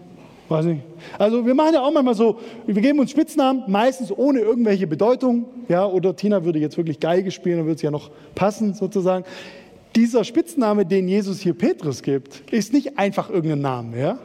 weiß 0.49 0.67
nicht. 0.67 0.83
Also 1.19 1.45
wir 1.45 1.53
machen 1.57 1.75
ja 1.75 1.83
auch 1.83 1.91
manchmal 1.91 2.15
so, 2.15 2.39
wir 2.65 2.81
geben 2.81 3.01
uns 3.01 3.11
Spitznamen, 3.11 3.65
meistens 3.67 4.17
ohne 4.17 4.39
irgendwelche 4.39 4.87
Bedeutung, 4.87 5.47
ja, 5.69 5.85
oder 5.85 6.15
Tina 6.15 6.45
würde 6.45 6.61
jetzt 6.61 6.77
wirklich 6.77 7.01
Geige 7.01 7.33
spielen, 7.33 7.57
dann 7.57 7.67
würde 7.67 7.75
es 7.75 7.83
ja 7.83 7.91
noch 7.91 8.13
passen 8.37 8.73
sozusagen. 8.75 9.25
Dieser 9.97 10.23
Spitzname, 10.23 10.87
den 10.87 11.09
Jesus 11.09 11.41
hier 11.41 11.55
Petrus 11.55 12.05
gibt, 12.05 12.53
ist 12.53 12.73
nicht 12.73 13.01
einfach 13.01 13.31
irgendein 13.31 13.63
Name, 13.63 14.01
ja, 14.01 14.19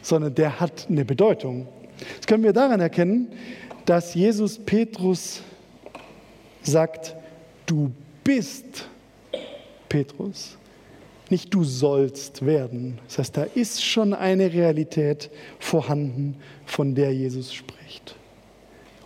sondern 0.00 0.32
der 0.36 0.60
hat 0.60 0.86
eine 0.88 1.04
Bedeutung. 1.04 1.66
Das 2.18 2.28
können 2.28 2.44
wir 2.44 2.52
daran 2.52 2.78
erkennen, 2.78 3.32
dass 3.84 4.14
Jesus 4.14 4.60
Petrus 4.60 5.42
sagt, 6.62 7.16
du 7.66 7.92
bist 8.24 8.88
Petrus, 9.88 10.56
nicht 11.30 11.52
du 11.54 11.64
sollst 11.64 12.44
werden. 12.44 12.98
Das 13.06 13.18
heißt, 13.18 13.36
da 13.36 13.42
ist 13.42 13.84
schon 13.84 14.14
eine 14.14 14.52
Realität 14.52 15.30
vorhanden, 15.58 16.36
von 16.66 16.94
der 16.94 17.14
Jesus 17.14 17.52
spricht. 17.52 18.16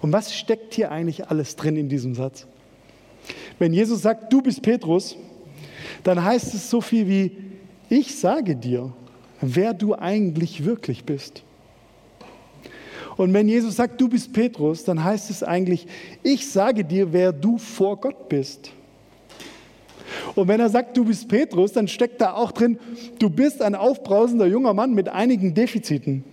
Und 0.00 0.12
was 0.12 0.34
steckt 0.34 0.74
hier 0.74 0.90
eigentlich 0.90 1.28
alles 1.28 1.56
drin 1.56 1.76
in 1.76 1.88
diesem 1.88 2.14
Satz? 2.14 2.46
Wenn 3.58 3.72
Jesus 3.72 4.02
sagt, 4.02 4.32
du 4.32 4.42
bist 4.42 4.62
Petrus, 4.62 5.16
dann 6.02 6.22
heißt 6.22 6.54
es 6.54 6.68
so 6.68 6.80
viel 6.80 7.08
wie, 7.08 7.36
ich 7.88 8.14
sage 8.16 8.56
dir, 8.56 8.92
wer 9.40 9.74
du 9.74 9.94
eigentlich 9.94 10.64
wirklich 10.64 11.04
bist. 11.04 11.42
Und 13.16 13.32
wenn 13.32 13.48
Jesus 13.48 13.76
sagt, 13.76 14.00
du 14.00 14.08
bist 14.08 14.32
Petrus, 14.32 14.84
dann 14.84 15.02
heißt 15.02 15.30
es 15.30 15.42
eigentlich, 15.42 15.86
ich 16.22 16.50
sage 16.50 16.84
dir, 16.84 17.12
wer 17.12 17.32
du 17.32 17.58
vor 17.58 18.00
Gott 18.00 18.28
bist. 18.28 18.72
Und 20.34 20.48
wenn 20.48 20.60
er 20.60 20.68
sagt, 20.68 20.96
du 20.96 21.04
bist 21.04 21.28
Petrus, 21.28 21.72
dann 21.72 21.88
steckt 21.88 22.20
da 22.20 22.34
auch 22.34 22.52
drin, 22.52 22.78
du 23.18 23.30
bist 23.30 23.62
ein 23.62 23.74
aufbrausender 23.74 24.46
junger 24.46 24.74
Mann 24.74 24.94
mit 24.94 25.08
einigen 25.08 25.54
Defiziten. 25.54 26.24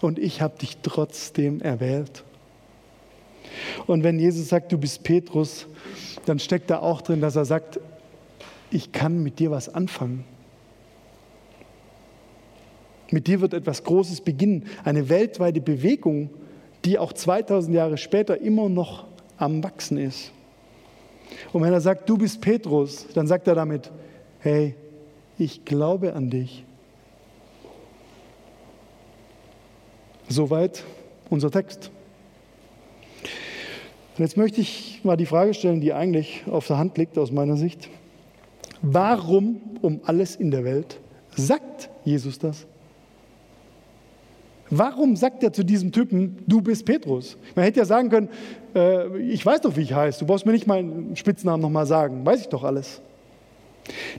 Und 0.00 0.18
ich 0.18 0.42
habe 0.42 0.58
dich 0.58 0.78
trotzdem 0.82 1.60
erwählt. 1.60 2.24
Und 3.86 4.02
wenn 4.02 4.18
Jesus 4.18 4.48
sagt, 4.48 4.72
du 4.72 4.78
bist 4.78 5.02
Petrus, 5.02 5.66
dann 6.26 6.38
steckt 6.38 6.70
da 6.70 6.80
auch 6.80 7.02
drin, 7.02 7.20
dass 7.20 7.36
er 7.36 7.44
sagt, 7.44 7.80
ich 8.70 8.92
kann 8.92 9.22
mit 9.22 9.38
dir 9.38 9.50
was 9.50 9.72
anfangen. 9.72 10.24
Mit 13.12 13.26
dir 13.26 13.42
wird 13.42 13.52
etwas 13.52 13.84
Großes 13.84 14.22
beginnen, 14.22 14.64
eine 14.84 15.08
weltweite 15.08 15.60
Bewegung, 15.60 16.30
die 16.84 16.98
auch 16.98 17.12
2000 17.12 17.76
Jahre 17.76 17.98
später 17.98 18.40
immer 18.40 18.68
noch 18.68 19.06
am 19.36 19.62
Wachsen 19.62 19.98
ist. 19.98 20.32
Und 21.52 21.62
wenn 21.62 21.72
er 21.72 21.80
sagt, 21.80 22.08
du 22.08 22.16
bist 22.16 22.40
Petrus, 22.40 23.06
dann 23.14 23.26
sagt 23.26 23.46
er 23.48 23.54
damit, 23.54 23.90
hey, 24.40 24.74
ich 25.38 25.64
glaube 25.64 26.14
an 26.14 26.30
dich. 26.30 26.64
Soweit 30.28 30.82
unser 31.28 31.50
Text. 31.50 31.90
Und 34.16 34.24
jetzt 34.24 34.36
möchte 34.36 34.60
ich 34.60 35.00
mal 35.04 35.16
die 35.16 35.26
Frage 35.26 35.52
stellen, 35.52 35.80
die 35.80 35.92
eigentlich 35.92 36.44
auf 36.50 36.66
der 36.66 36.78
Hand 36.78 36.96
liegt 36.96 37.18
aus 37.18 37.30
meiner 37.30 37.56
Sicht. 37.56 37.90
Warum 38.80 39.60
um 39.82 40.00
alles 40.04 40.36
in 40.36 40.50
der 40.50 40.64
Welt 40.64 40.98
sagt 41.34 41.90
Jesus 42.04 42.38
das? 42.38 42.66
Warum 44.74 45.16
sagt 45.16 45.42
er 45.42 45.52
zu 45.52 45.64
diesem 45.64 45.92
Typen, 45.92 46.38
du 46.46 46.62
bist 46.62 46.86
Petrus? 46.86 47.36
Man 47.54 47.66
hätte 47.66 47.80
ja 47.80 47.84
sagen 47.84 48.08
können, 48.08 48.30
äh, 48.74 49.18
ich 49.18 49.44
weiß 49.44 49.60
doch, 49.60 49.76
wie 49.76 49.82
ich 49.82 49.92
heiße, 49.92 50.20
du 50.20 50.24
brauchst 50.24 50.46
mir 50.46 50.52
nicht 50.52 50.66
meinen 50.66 51.14
Spitznamen 51.14 51.60
nochmal 51.60 51.84
sagen, 51.84 52.24
weiß 52.24 52.40
ich 52.40 52.48
doch 52.48 52.64
alles. 52.64 53.02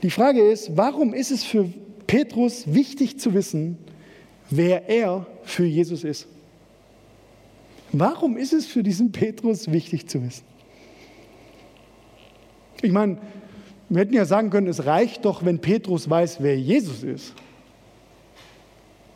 Die 0.04 0.10
Frage 0.10 0.40
ist, 0.40 0.76
warum 0.76 1.12
ist 1.12 1.32
es 1.32 1.42
für 1.42 1.68
Petrus 2.06 2.72
wichtig 2.72 3.18
zu 3.18 3.34
wissen, 3.34 3.78
wer 4.48 4.88
er 4.88 5.26
für 5.42 5.64
Jesus 5.64 6.04
ist? 6.04 6.28
Warum 7.90 8.36
ist 8.36 8.52
es 8.52 8.64
für 8.64 8.84
diesen 8.84 9.10
Petrus 9.10 9.72
wichtig 9.72 10.08
zu 10.08 10.22
wissen? 10.22 10.44
Ich 12.80 12.92
meine, 12.92 13.18
wir 13.88 14.02
hätten 14.02 14.14
ja 14.14 14.24
sagen 14.24 14.50
können, 14.50 14.68
es 14.68 14.86
reicht 14.86 15.24
doch, 15.24 15.44
wenn 15.44 15.58
Petrus 15.58 16.08
weiß, 16.08 16.40
wer 16.40 16.56
Jesus 16.56 17.02
ist. 17.02 17.34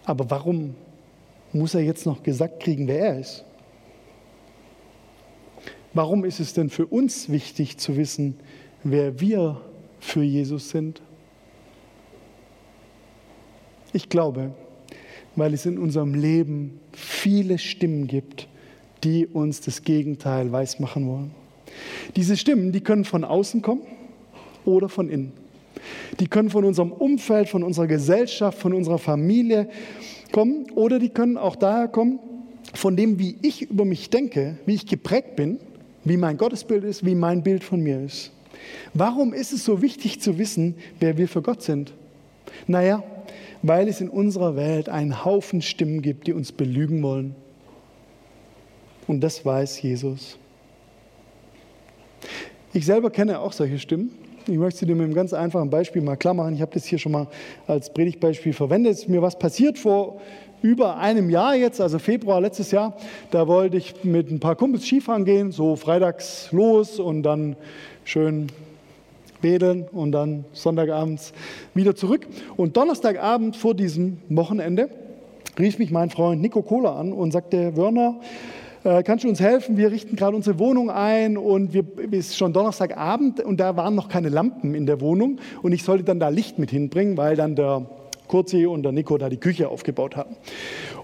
Aber 0.04 0.28
warum 0.30 0.74
muss 1.52 1.74
er 1.74 1.80
jetzt 1.80 2.06
noch 2.06 2.22
gesagt 2.22 2.60
kriegen, 2.60 2.88
wer 2.88 3.00
er 3.00 3.20
ist? 3.20 3.44
Warum 5.94 6.24
ist 6.24 6.38
es 6.40 6.52
denn 6.52 6.70
für 6.70 6.86
uns 6.86 7.30
wichtig 7.30 7.78
zu 7.78 7.96
wissen, 7.96 8.38
wer 8.84 9.20
wir 9.20 9.60
für 10.00 10.22
Jesus 10.22 10.70
sind? 10.70 11.02
Ich 13.92 14.08
glaube, 14.08 14.52
weil 15.34 15.54
es 15.54 15.64
in 15.64 15.78
unserem 15.78 16.14
Leben 16.14 16.80
viele 16.92 17.58
Stimmen 17.58 18.06
gibt, 18.06 18.48
die 19.04 19.26
uns 19.26 19.60
das 19.60 19.82
Gegenteil 19.82 20.52
weismachen 20.52 21.08
wollen. 21.08 21.30
Diese 22.16 22.36
Stimmen, 22.36 22.72
die 22.72 22.80
können 22.80 23.04
von 23.04 23.24
außen 23.24 23.62
kommen 23.62 23.82
oder 24.64 24.88
von 24.88 25.08
innen. 25.08 25.32
Die 26.20 26.26
können 26.26 26.50
von 26.50 26.64
unserem 26.64 26.92
Umfeld, 26.92 27.48
von 27.48 27.62
unserer 27.62 27.86
Gesellschaft, 27.86 28.58
von 28.58 28.74
unserer 28.74 28.98
Familie 28.98 29.70
kommen 30.32 30.70
oder 30.74 30.98
die 30.98 31.08
können 31.08 31.36
auch 31.36 31.56
daher 31.56 31.88
kommen, 31.88 32.18
von 32.74 32.96
dem, 32.96 33.18
wie 33.18 33.36
ich 33.42 33.62
über 33.62 33.84
mich 33.84 34.10
denke, 34.10 34.58
wie 34.66 34.74
ich 34.74 34.86
geprägt 34.86 35.36
bin, 35.36 35.58
wie 36.04 36.16
mein 36.16 36.36
Gottesbild 36.36 36.84
ist, 36.84 37.04
wie 37.04 37.14
mein 37.14 37.42
Bild 37.42 37.64
von 37.64 37.80
mir 37.80 38.00
ist. 38.00 38.32
Warum 38.94 39.32
ist 39.32 39.52
es 39.52 39.64
so 39.64 39.82
wichtig 39.82 40.20
zu 40.20 40.38
wissen, 40.38 40.74
wer 41.00 41.16
wir 41.16 41.28
für 41.28 41.42
Gott 41.42 41.62
sind? 41.62 41.94
Naja, 42.66 43.02
weil 43.62 43.88
es 43.88 44.00
in 44.00 44.08
unserer 44.08 44.56
Welt 44.56 44.88
einen 44.88 45.24
Haufen 45.24 45.62
Stimmen 45.62 46.02
gibt, 46.02 46.26
die 46.26 46.32
uns 46.32 46.52
belügen 46.52 47.02
wollen. 47.02 47.34
Und 49.06 49.20
das 49.20 49.44
weiß 49.44 49.80
Jesus. 49.82 50.38
Ich 52.72 52.84
selber 52.84 53.10
kenne 53.10 53.40
auch 53.40 53.52
solche 53.52 53.78
Stimmen. 53.78 54.10
Ich 54.50 54.56
möchte 54.56 54.86
dir 54.86 54.94
mit 54.94 55.04
einem 55.04 55.14
ganz 55.14 55.34
einfachen 55.34 55.68
Beispiel 55.68 56.00
mal 56.00 56.16
klar 56.16 56.32
machen. 56.32 56.54
Ich 56.54 56.62
habe 56.62 56.72
das 56.72 56.86
hier 56.86 56.98
schon 56.98 57.12
mal 57.12 57.26
als 57.66 57.92
Predigtbeispiel 57.92 58.54
verwendet. 58.54 58.92
Es 58.94 58.98
ist 59.00 59.08
mir 59.10 59.20
was 59.20 59.38
passiert 59.38 59.78
vor 59.78 60.22
über 60.62 60.96
einem 60.96 61.28
Jahr 61.28 61.54
jetzt, 61.54 61.82
also 61.82 61.98
Februar 61.98 62.40
letztes 62.40 62.70
Jahr. 62.70 62.96
Da 63.30 63.46
wollte 63.46 63.76
ich 63.76 64.04
mit 64.04 64.30
ein 64.30 64.40
paar 64.40 64.56
Kumpels 64.56 64.86
Skifahren 64.86 65.26
gehen, 65.26 65.52
so 65.52 65.76
freitags 65.76 66.50
los 66.50 66.98
und 66.98 67.24
dann 67.24 67.56
schön 68.04 68.46
wedeln 69.42 69.86
und 69.92 70.12
dann 70.12 70.46
Sonntagabends 70.54 71.34
wieder 71.74 71.94
zurück. 71.94 72.26
Und 72.56 72.74
Donnerstagabend 72.78 73.54
vor 73.54 73.74
diesem 73.74 74.16
Wochenende 74.30 74.88
rief 75.58 75.78
mich 75.78 75.90
mein 75.90 76.08
Freund 76.08 76.40
Nico 76.40 76.62
Kohler 76.62 76.96
an 76.96 77.12
und 77.12 77.32
sagte, 77.32 77.76
Werner, 77.76 78.18
äh, 78.84 79.02
kannst 79.02 79.24
du 79.24 79.28
uns 79.28 79.40
helfen? 79.40 79.76
Wir 79.76 79.90
richten 79.90 80.16
gerade 80.16 80.36
unsere 80.36 80.58
Wohnung 80.58 80.90
ein 80.90 81.36
und 81.36 81.72
wir, 81.72 81.84
es 82.10 82.28
ist 82.28 82.36
schon 82.36 82.52
Donnerstagabend 82.52 83.40
und 83.40 83.58
da 83.58 83.76
waren 83.76 83.94
noch 83.94 84.08
keine 84.08 84.28
Lampen 84.28 84.74
in 84.74 84.86
der 84.86 85.00
Wohnung 85.00 85.38
und 85.62 85.72
ich 85.72 85.82
sollte 85.82 86.04
dann 86.04 86.20
da 86.20 86.28
Licht 86.28 86.58
mit 86.58 86.70
hinbringen, 86.70 87.16
weil 87.16 87.36
dann 87.36 87.56
der 87.56 87.86
Kurzi 88.28 88.66
und 88.66 88.82
der 88.82 88.92
Nico 88.92 89.18
da 89.18 89.28
die 89.28 89.38
Küche 89.38 89.68
aufgebaut 89.68 90.16
haben. 90.16 90.36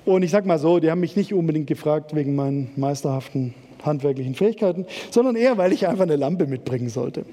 Und 0.05 0.23
ich 0.23 0.31
sag 0.31 0.45
mal 0.47 0.59
so, 0.59 0.79
die 0.79 0.91
haben 0.91 1.01
mich 1.01 1.17
nicht 1.17 1.33
unbedingt 1.33 1.67
gefragt 1.67 2.15
wegen 2.15 2.35
meinen 2.35 2.71
meisterhaften 2.77 3.55
handwerklichen 3.85 4.35
Fähigkeiten, 4.35 4.87
sondern 5.11 5.37
eher, 5.37 5.59
weil 5.59 5.73
ich 5.73 5.87
einfach 5.87 6.05
eine 6.05 6.17
Lampe 6.17 6.47
mitbringen 6.47 6.89
sollte. 6.89 7.25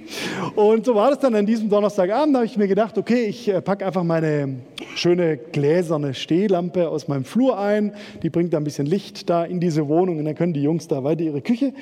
Und 0.56 0.86
so 0.86 0.96
war 0.96 1.10
das 1.10 1.20
dann 1.20 1.36
an 1.36 1.46
diesem 1.46 1.70
Donnerstagabend, 1.70 2.36
da 2.36 2.40
habe 2.40 2.46
ich 2.46 2.58
mir 2.58 2.68
gedacht, 2.68 2.98
okay, 2.98 3.26
ich 3.26 3.48
äh, 3.48 3.62
packe 3.62 3.86
einfach 3.86 4.04
meine 4.04 4.56
schöne 4.96 5.38
gläserne 5.38 6.14
Stehlampe 6.14 6.90
aus 6.90 7.08
meinem 7.08 7.26
Flur 7.26 7.58
ein, 7.58 7.94
die 8.24 8.30
bringt 8.30 8.54
da 8.54 8.58
ein 8.58 8.64
bisschen 8.64 8.86
Licht 8.86 9.30
da 9.30 9.44
in 9.44 9.60
diese 9.60 9.88
Wohnung 9.88 10.20
und 10.20 10.26
dann 10.26 10.36
können 10.36 10.54
die 10.54 10.64
Jungs 10.64 10.88
da 10.88 11.04
weiter 11.04 11.22
ihre 11.22 11.42
Küche 11.42 11.74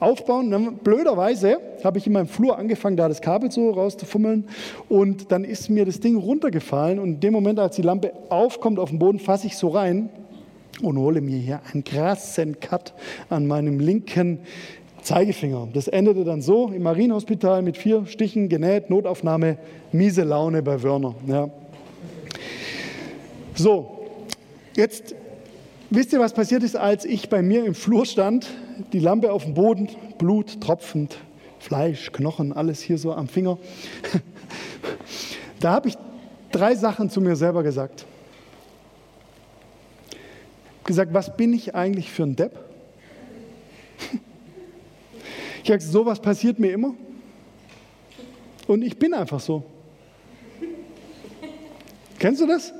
aufbauen. 0.00 0.50
Dann, 0.50 0.76
blöderweise 0.76 1.58
habe 1.82 1.98
ich 1.98 2.06
in 2.06 2.12
meinem 2.12 2.28
Flur 2.28 2.58
angefangen, 2.58 2.96
da 2.96 3.08
das 3.08 3.20
Kabel 3.20 3.50
so 3.50 3.70
rauszufummeln 3.70 4.44
und 4.88 5.30
dann 5.32 5.44
ist 5.44 5.68
mir 5.68 5.84
das 5.84 6.00
Ding 6.00 6.16
runtergefallen 6.16 6.98
und 6.98 7.14
in 7.14 7.20
dem 7.20 7.32
Moment, 7.32 7.58
als 7.58 7.76
die 7.76 7.82
Lampe 7.82 8.12
aufkommt 8.30 8.78
auf 8.78 8.90
den 8.90 8.98
Boden, 8.98 9.18
fasse 9.18 9.46
ich 9.46 9.56
so 9.56 9.68
rein 9.68 10.08
und 10.82 10.98
hole 10.98 11.20
mir 11.20 11.38
hier 11.38 11.60
einen 11.72 11.84
krassen 11.84 12.60
Cut 12.60 12.94
an 13.28 13.46
meinem 13.46 13.78
linken 13.80 14.40
Zeigefinger. 15.02 15.68
Das 15.72 15.88
endete 15.88 16.24
dann 16.24 16.42
so 16.42 16.68
im 16.68 16.82
Marienhospital 16.82 17.62
mit 17.62 17.76
vier 17.76 18.06
Stichen 18.06 18.48
genäht, 18.48 18.90
Notaufnahme, 18.90 19.58
miese 19.92 20.22
Laune 20.22 20.62
bei 20.62 20.82
Wörner. 20.82 21.14
Ja. 21.26 21.50
So, 23.54 24.06
jetzt 24.76 25.14
wisst 25.90 26.12
ihr, 26.12 26.20
was 26.20 26.32
passiert 26.32 26.62
ist, 26.62 26.76
als 26.76 27.04
ich 27.04 27.28
bei 27.28 27.42
mir 27.42 27.64
im 27.64 27.74
Flur 27.74 28.06
stand, 28.06 28.48
die 28.92 28.98
Lampe 28.98 29.32
auf 29.32 29.44
dem 29.44 29.54
Boden, 29.54 29.88
Blut 30.18 30.60
tropfend, 30.60 31.18
Fleisch, 31.60 32.10
Knochen, 32.12 32.52
alles 32.52 32.80
hier 32.80 32.98
so 32.98 33.12
am 33.12 33.28
Finger. 33.28 33.58
Da 35.60 35.72
habe 35.72 35.88
ich 35.88 35.94
drei 36.52 36.74
Sachen 36.74 37.08
zu 37.08 37.22
mir 37.22 37.36
selber 37.36 37.62
gesagt 37.62 38.04
gesagt, 40.84 41.14
was 41.14 41.36
bin 41.36 41.52
ich 41.52 41.74
eigentlich 41.74 42.10
für 42.10 42.24
ein 42.24 42.36
Depp? 42.36 42.52
Ich 45.62 45.70
habe 45.70 45.78
gesagt, 45.78 45.82
sowas 45.82 46.20
passiert 46.20 46.58
mir 46.58 46.72
immer. 46.72 46.94
Und 48.66 48.82
ich 48.82 48.98
bin 48.98 49.14
einfach 49.14 49.40
so. 49.40 49.64
Kennst 52.18 52.40
du 52.42 52.46
das? 52.46 52.74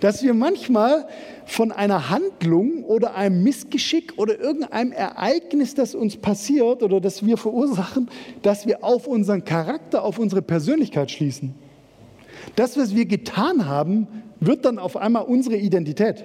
Dass 0.00 0.22
wir 0.22 0.34
manchmal 0.34 1.06
von 1.46 1.72
einer 1.72 2.10
Handlung 2.10 2.84
oder 2.84 3.14
einem 3.14 3.42
Missgeschick 3.42 4.14
oder 4.16 4.38
irgendeinem 4.38 4.92
Ereignis, 4.92 5.74
das 5.74 5.94
uns 5.94 6.16
passiert 6.16 6.82
oder 6.82 7.00
das 7.00 7.24
wir 7.24 7.36
verursachen, 7.36 8.10
dass 8.42 8.66
wir 8.66 8.84
auf 8.84 9.06
unseren 9.06 9.44
Charakter, 9.44 10.02
auf 10.02 10.18
unsere 10.18 10.42
Persönlichkeit 10.42 11.10
schließen. 11.10 11.54
Das, 12.54 12.76
was 12.76 12.94
wir 12.94 13.06
getan 13.06 13.66
haben, 13.66 14.08
wird 14.40 14.64
dann 14.64 14.78
auf 14.78 14.96
einmal 14.96 15.24
unsere 15.24 15.56
Identität. 15.56 16.24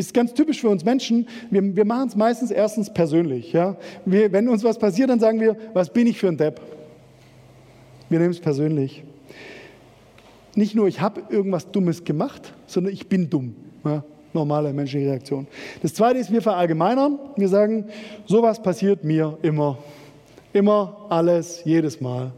Ist 0.00 0.14
ganz 0.14 0.32
typisch 0.32 0.62
für 0.62 0.70
uns 0.70 0.82
Menschen. 0.82 1.28
Wir, 1.50 1.76
wir 1.76 1.84
machen 1.84 2.08
es 2.08 2.16
meistens 2.16 2.50
erstens 2.50 2.90
persönlich. 2.90 3.52
Ja? 3.52 3.76
Wir, 4.06 4.32
wenn 4.32 4.48
uns 4.48 4.64
was 4.64 4.78
passiert, 4.78 5.10
dann 5.10 5.20
sagen 5.20 5.38
wir, 5.38 5.54
was 5.74 5.92
bin 5.92 6.06
ich 6.06 6.18
für 6.18 6.28
ein 6.28 6.38
Depp? 6.38 6.58
Wir 8.08 8.18
nehmen 8.18 8.30
es 8.30 8.40
persönlich. 8.40 9.04
Nicht 10.54 10.74
nur, 10.74 10.88
ich 10.88 11.02
habe 11.02 11.20
irgendwas 11.28 11.70
Dummes 11.70 12.02
gemacht, 12.02 12.54
sondern 12.66 12.94
ich 12.94 13.08
bin 13.08 13.28
dumm. 13.28 13.54
Ja? 13.84 14.02
Normale 14.32 14.72
menschliche 14.72 15.06
Reaktion. 15.06 15.46
Das 15.82 15.92
zweite 15.92 16.18
ist, 16.18 16.32
wir 16.32 16.40
verallgemeinern. 16.40 17.18
Wir 17.36 17.48
sagen, 17.48 17.84
sowas 18.24 18.62
passiert 18.62 19.04
mir 19.04 19.36
immer. 19.42 19.76
Immer, 20.54 20.96
alles, 21.10 21.60
jedes 21.66 22.00
Mal. 22.00 22.32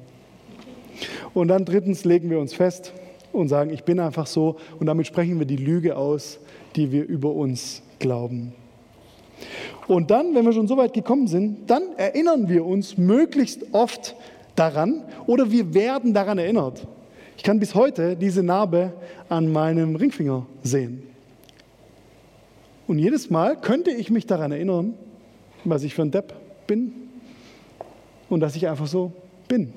Und 1.32 1.46
dann 1.46 1.64
drittens 1.64 2.04
legen 2.04 2.28
wir 2.28 2.40
uns 2.40 2.54
fest 2.54 2.92
und 3.32 3.46
sagen, 3.46 3.70
ich 3.70 3.84
bin 3.84 4.00
einfach 4.00 4.26
so. 4.26 4.56
Und 4.80 4.86
damit 4.86 5.06
sprechen 5.06 5.38
wir 5.38 5.46
die 5.46 5.54
Lüge 5.54 5.96
aus, 5.96 6.40
die 6.76 6.92
wir 6.92 7.06
über 7.06 7.32
uns 7.32 7.82
glauben. 7.98 8.54
Und 9.88 10.10
dann, 10.10 10.34
wenn 10.34 10.44
wir 10.44 10.52
schon 10.52 10.68
so 10.68 10.76
weit 10.76 10.92
gekommen 10.92 11.26
sind, 11.26 11.68
dann 11.70 11.82
erinnern 11.96 12.48
wir 12.48 12.64
uns 12.64 12.96
möglichst 12.96 13.72
oft 13.72 14.14
daran 14.54 15.02
oder 15.26 15.50
wir 15.50 15.74
werden 15.74 16.14
daran 16.14 16.38
erinnert. 16.38 16.86
Ich 17.36 17.42
kann 17.42 17.58
bis 17.58 17.74
heute 17.74 18.16
diese 18.16 18.42
Narbe 18.42 18.92
an 19.28 19.50
meinem 19.50 19.96
Ringfinger 19.96 20.46
sehen. 20.62 21.02
Und 22.86 22.98
jedes 22.98 23.30
Mal 23.30 23.60
könnte 23.60 23.90
ich 23.90 24.10
mich 24.10 24.26
daran 24.26 24.52
erinnern, 24.52 24.94
was 25.64 25.82
ich 25.82 25.94
für 25.94 26.02
ein 26.02 26.10
Depp 26.10 26.34
bin 26.66 26.92
und 28.28 28.40
dass 28.40 28.56
ich 28.56 28.68
einfach 28.68 28.86
so 28.86 29.12
bin. 29.48 29.72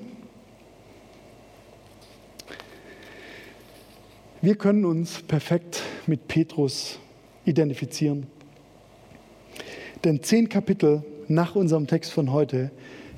Wir 4.42 4.54
können 4.54 4.84
uns 4.84 5.22
perfekt 5.22 5.82
mit 6.06 6.28
Petrus 6.28 6.98
identifizieren. 7.46 8.26
Denn 10.04 10.22
zehn 10.22 10.48
Kapitel 10.48 11.02
nach 11.26 11.56
unserem 11.56 11.86
Text 11.86 12.12
von 12.12 12.32
heute, 12.32 12.70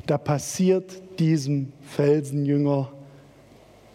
da 0.06 0.16
passiert 0.16 1.02
diesem 1.18 1.72
Felsenjünger 1.82 2.92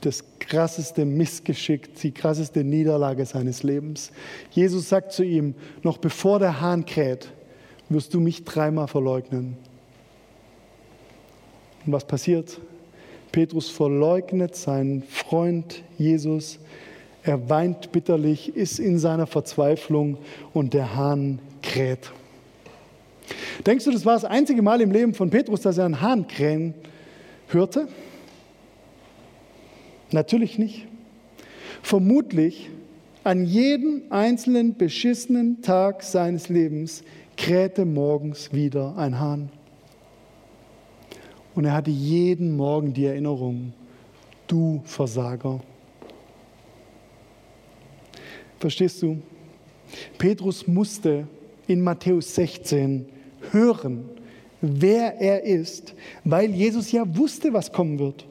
das 0.02 0.26
krasseste 0.40 1.06
Missgeschick, 1.06 1.96
die 1.96 2.12
krasseste 2.12 2.66
Niederlage 2.66 3.26
seines 3.26 3.64
Lebens. 3.64 4.12
Jesus 4.52 4.90
sagt 4.90 5.14
zu 5.14 5.24
ihm, 5.24 5.56
noch 5.82 5.98
bevor 5.98 6.40
der 6.40 6.60
Hahn 6.60 6.86
kräht, 6.86 7.32
wirst 7.88 8.14
du 8.14 8.20
mich 8.20 8.44
dreimal 8.44 8.90
verleugnen. 8.90 9.56
Und 11.86 11.94
was 11.94 12.06
passiert? 12.06 12.60
Petrus 13.32 13.70
verleugnet 13.70 14.56
seinen 14.56 15.04
Freund 15.04 15.84
Jesus. 15.98 16.60
Er 17.24 17.50
weint 17.50 17.92
bitterlich, 17.92 18.56
ist 18.56 18.80
in 18.80 19.00
seiner 19.00 19.28
Verzweiflung 19.28 20.18
und 20.54 20.74
der 20.74 20.96
Hahn 20.96 21.40
kräht. 21.62 22.12
Denkst 23.66 23.86
du, 23.86 23.92
das 23.92 24.06
war 24.06 24.14
das 24.14 24.26
einzige 24.26 24.62
Mal 24.62 24.82
im 24.82 24.92
Leben 24.92 25.14
von 25.14 25.30
Petrus, 25.30 25.62
dass 25.62 25.78
er 25.78 25.86
einen 25.86 26.02
Hahn 26.02 26.28
krähen 26.28 26.74
hörte? 27.48 27.88
Natürlich 30.12 30.60
nicht. 30.60 30.86
Vermutlich 31.82 32.70
an 33.24 33.46
jedem 33.46 34.04
einzelnen 34.10 34.76
beschissenen 34.76 35.62
Tag 35.62 36.04
seines 36.04 36.50
Lebens 36.50 37.04
krähte 37.38 37.86
morgens 37.86 38.52
wieder 38.52 38.98
ein 38.98 39.20
Hahn. 39.20 39.50
Und 41.56 41.66
er 41.66 41.74
hatte 41.74 41.92
jeden 41.92 42.56
Morgen 42.58 42.94
die 42.94 43.06
Erinnerung, 43.06 43.74
du 44.48 44.82
Versager. 44.84 45.62
Verstehst 48.64 49.02
du? 49.02 49.18
Petrus 50.18 50.68
musste 50.68 51.28
in 51.68 51.82
Matthäus 51.82 52.34
16 52.36 53.06
hören, 53.52 54.06
wer 54.62 55.20
er 55.20 55.44
ist, 55.44 55.94
weil 56.24 56.50
Jesus 56.52 56.90
ja 56.94 57.04
wusste, 57.18 57.52
was 57.52 57.74
kommen 57.74 58.00
wird. 58.00 58.26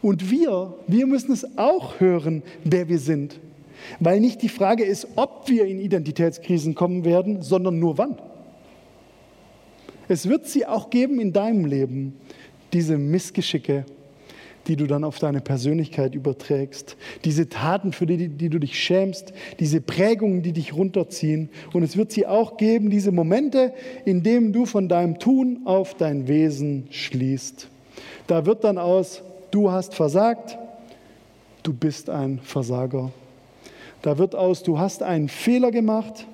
Und 0.00 0.30
wir, 0.30 0.74
wir 0.86 1.08
müssen 1.08 1.32
es 1.32 1.58
auch 1.58 1.98
hören, 1.98 2.44
wer 2.62 2.88
wir 2.88 3.00
sind. 3.00 3.40
Weil 3.98 4.20
nicht 4.20 4.40
die 4.40 4.48
Frage 4.48 4.84
ist, 4.84 5.08
ob 5.16 5.48
wir 5.48 5.64
in 5.64 5.80
Identitätskrisen 5.80 6.76
kommen 6.76 7.04
werden, 7.04 7.42
sondern 7.42 7.80
nur 7.80 7.98
wann. 7.98 8.16
Es 10.06 10.28
wird 10.28 10.46
sie 10.46 10.64
auch 10.64 10.90
geben 10.90 11.18
in 11.18 11.32
deinem 11.32 11.64
Leben, 11.64 12.14
diese 12.72 12.96
Missgeschicke, 12.98 13.84
die 14.66 14.76
du 14.76 14.86
dann 14.86 15.04
auf 15.04 15.18
deine 15.18 15.40
Persönlichkeit 15.40 16.14
überträgst, 16.14 16.96
diese 17.24 17.48
Taten, 17.48 17.92
für 17.92 18.06
die, 18.06 18.28
die 18.28 18.48
du 18.48 18.58
dich 18.58 18.78
schämst, 18.78 19.32
diese 19.60 19.80
Prägungen, 19.80 20.42
die 20.42 20.52
dich 20.52 20.74
runterziehen. 20.74 21.50
Und 21.72 21.82
es 21.82 21.96
wird 21.96 22.12
sie 22.12 22.26
auch 22.26 22.56
geben, 22.56 22.90
diese 22.90 23.12
Momente, 23.12 23.72
in 24.04 24.22
denen 24.22 24.52
du 24.52 24.66
von 24.66 24.88
deinem 24.88 25.18
Tun 25.18 25.60
auf 25.64 25.94
dein 25.94 26.28
Wesen 26.28 26.86
schließt. 26.90 27.68
Da 28.26 28.46
wird 28.46 28.64
dann 28.64 28.78
aus, 28.78 29.22
du 29.50 29.70
hast 29.70 29.94
versagt, 29.94 30.58
du 31.62 31.72
bist 31.72 32.08
ein 32.08 32.40
Versager. 32.42 33.10
Da 34.02 34.18
wird 34.18 34.34
aus, 34.34 34.62
du 34.62 34.78
hast 34.78 35.02
einen 35.02 35.28
Fehler 35.28 35.70
gemacht, 35.70 36.26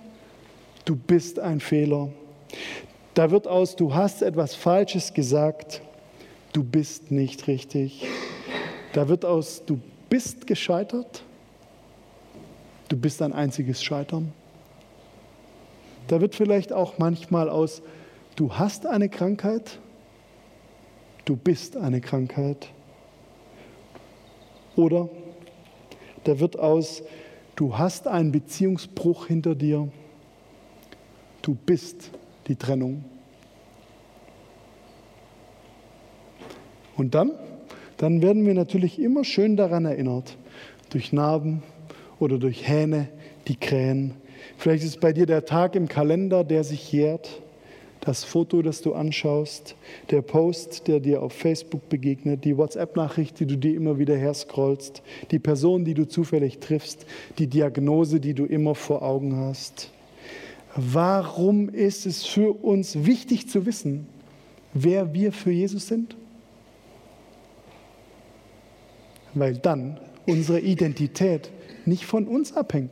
du 0.85 0.97
bist 0.97 1.39
ein 1.39 1.61
Fehler. 1.61 2.09
Da 3.15 3.31
wird 3.31 3.47
aus, 3.47 3.77
du 3.77 3.95
hast 3.95 4.23
etwas 4.23 4.55
Falsches 4.55 5.15
gesagt, 5.15 5.83
du 6.53 6.65
bist 6.65 7.11
nicht 7.11 7.47
richtig. 7.47 8.07
Da 8.93 9.09
wird 9.09 9.25
aus, 9.25 9.63
du 9.65 9.81
bist 10.09 10.47
gescheitert, 10.47 11.23
du 12.89 12.97
bist 12.97 13.23
ein 13.23 13.33
einziges 13.33 13.83
Scheitern. 13.83 14.33
Da 16.09 16.21
wird 16.21 16.35
vielleicht 16.35 16.73
auch 16.73 16.99
manchmal 16.99 17.49
aus, 17.49 17.83
du 18.35 18.55
hast 18.55 18.87
eine 18.87 19.09
Krankheit, 19.09 19.79
du 21.25 21.37
bist 21.37 21.77
eine 21.77 22.01
Krankheit. 22.01 22.69
Oder 24.75 25.09
da 26.25 26.41
wird 26.41 26.59
aus, 26.59 27.03
du 27.55 27.79
hast 27.79 28.09
einen 28.09 28.33
Beziehungsbruch 28.33 29.27
hinter 29.27 29.55
dir, 29.55 29.89
du 31.43 31.55
bist 31.55 32.11
die 32.49 32.57
Trennung. 32.57 33.05
Und 37.01 37.15
dann, 37.15 37.33
dann 37.97 38.21
werden 38.21 38.45
wir 38.45 38.53
natürlich 38.53 39.01
immer 39.01 39.25
schön 39.25 39.57
daran 39.57 39.87
erinnert, 39.87 40.37
durch 40.91 41.15
Narben 41.15 41.63
oder 42.19 42.37
durch 42.37 42.69
Hähne, 42.69 43.09
die 43.49 43.57
krähen. 43.57 44.13
Vielleicht 44.59 44.85
ist 44.85 45.01
bei 45.01 45.15
dir 45.15 45.25
der 45.25 45.47
Tag 45.47 45.77
im 45.77 45.89
Kalender, 45.89 46.45
der 46.45 46.63
sich 46.63 46.93
jährt 46.93 47.41
das 48.03 48.25
Foto, 48.25 48.61
das 48.61 48.83
du 48.83 48.93
anschaust, 48.93 49.77
der 50.11 50.21
Post, 50.21 50.89
der 50.89 51.01
dir 51.01 51.23
auf 51.23 51.33
Facebook 51.33 51.89
begegnet, 51.89 52.45
die 52.45 52.57
WhatsApp-Nachricht, 52.57 53.41
die 53.41 53.47
du 53.47 53.57
dir 53.57 53.75
immer 53.75 53.99
wieder 53.99 54.17
herscrollst, 54.17 55.03
die 55.31 55.39
Person, 55.39 55.87
die 55.87 55.95
du 55.95 56.07
zufällig 56.07 56.59
triffst, 56.59 57.07
die 57.39 57.47
Diagnose, 57.47 58.21
die 58.21 58.35
du 58.35 58.45
immer 58.45 58.75
vor 58.75 59.01
Augen 59.01 59.37
hast. 59.37 59.91
Warum 60.77 61.71
ist 61.71 62.05
es 62.05 62.27
für 62.27 62.53
uns 62.53 63.07
wichtig 63.07 63.49
zu 63.49 63.65
wissen, 63.65 64.07
wer 64.75 65.15
wir 65.15 65.33
für 65.33 65.51
Jesus 65.51 65.89
sind? 65.89 66.15
Weil 69.35 69.57
dann 69.57 69.99
unsere 70.27 70.61
Identität 70.61 71.51
nicht 71.87 72.05
von 72.05 72.27
uns 72.27 72.57
abhängt. 72.57 72.91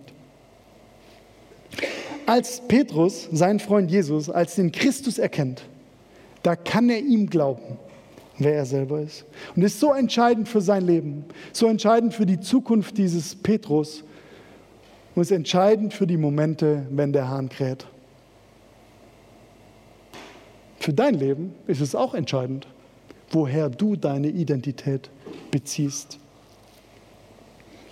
Als 2.27 2.61
Petrus 2.69 3.29
seinen 3.33 3.59
Freund 3.59 3.91
Jesus 3.91 4.29
als 4.29 4.57
den 4.57 4.71
Christus 4.71 5.19
erkennt, 5.19 5.63
da 6.43 6.57
kann 6.57 6.91
er 6.91 6.99
ihm 6.99 7.29
glauben, 7.29 7.79
wer 8.39 8.55
er 8.55 8.67
selber 8.67 9.01
ist. 9.01 9.25
Und 9.57 9.63
ist 9.63 9.81
so 9.81 9.93
entscheidend 9.93 10.49
für 10.49 10.61
sein 10.61 10.87
Leben, 10.87 11.25
so 11.53 11.67
entscheidend 11.67 12.15
für 12.15 12.27
die 12.27 12.41
Zukunft 12.41 12.99
dieses 12.99 13.35
Petrus 13.35 14.05
und 15.15 15.23
ist 15.23 15.31
entscheidend 15.31 15.95
für 15.95 16.07
die 16.07 16.17
Momente, 16.17 16.87
wenn 16.91 17.13
der 17.13 17.29
Hahn 17.29 17.49
kräht. 17.49 17.87
Für 20.79 20.93
dein 20.93 21.15
Leben 21.15 21.55
ist 21.67 21.81
es 21.81 21.95
auch 21.95 22.15
entscheidend, 22.15 22.67
woher 23.31 23.69
du 23.69 23.97
deine 23.97 24.29
Identität 24.29 25.11
beziehst. 25.51 26.19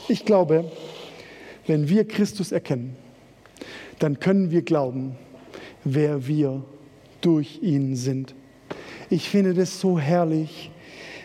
Ich 0.09 0.25
glaube, 0.25 0.71
wenn 1.67 1.89
wir 1.89 2.07
Christus 2.07 2.53
erkennen, 2.53 2.97
dann 3.99 4.21
können 4.21 4.51
wir 4.51 4.63
glauben, 4.63 5.17
wer 5.85 6.27
wir 6.27 6.65
durch 7.21 7.61
ihn 7.63 7.97
sind. 7.97 8.35
Ich 9.11 9.29
finde 9.29 9.55
das 9.55 9.81
so 9.81 9.99
herrlich, 9.99 10.71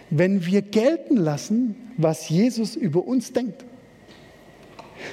wenn 0.09 0.45
wir 0.45 0.61
gelten 0.61 1.17
lassen, 1.17 1.75
was 1.97 2.29
Jesus 2.29 2.75
über 2.75 3.05
uns 3.05 3.33
denkt. 3.33 3.65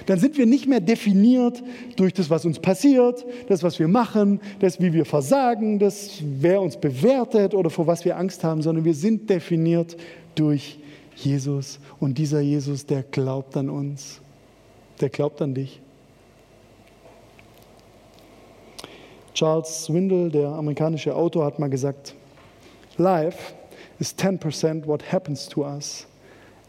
Dann 0.06 0.18
sind 0.18 0.36
wir 0.36 0.46
nicht 0.46 0.66
mehr 0.66 0.80
definiert 0.80 1.62
durch 1.96 2.12
das, 2.12 2.28
was 2.30 2.44
uns 2.44 2.58
passiert, 2.58 3.24
das, 3.48 3.62
was 3.62 3.78
wir 3.78 3.88
machen, 3.88 4.40
das, 4.60 4.80
wie 4.80 4.92
wir 4.92 5.04
versagen, 5.04 5.78
das, 5.78 6.22
wer 6.22 6.60
uns 6.60 6.76
bewertet 6.78 7.54
oder 7.54 7.70
vor 7.70 7.86
was 7.86 8.04
wir 8.04 8.16
Angst 8.16 8.44
haben, 8.44 8.62
sondern 8.62 8.84
wir 8.84 8.94
sind 8.94 9.30
definiert 9.30 9.96
durch 10.34 10.78
Jesus. 11.24 11.78
Und 12.00 12.18
dieser 12.18 12.40
Jesus, 12.40 12.86
der 12.86 13.02
glaubt 13.02 13.56
an 13.56 13.68
uns, 13.68 14.20
der 15.00 15.08
glaubt 15.08 15.42
an 15.42 15.54
dich. 15.54 15.80
Charles 19.34 19.84
Swindle, 19.84 20.30
der 20.30 20.48
amerikanische 20.48 21.14
Autor, 21.14 21.44
hat 21.44 21.58
mal 21.58 21.70
gesagt, 21.70 22.14
Life 22.96 23.54
is 24.00 24.14
10% 24.16 24.86
what 24.86 25.12
happens 25.12 25.48
to 25.48 25.64
us 25.64 26.06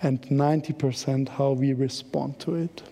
and 0.01 0.23
90% 0.27 1.37
how 1.37 1.59
we 1.59 1.73
respond 1.73 2.37
to 2.39 2.55
it. 2.55 2.83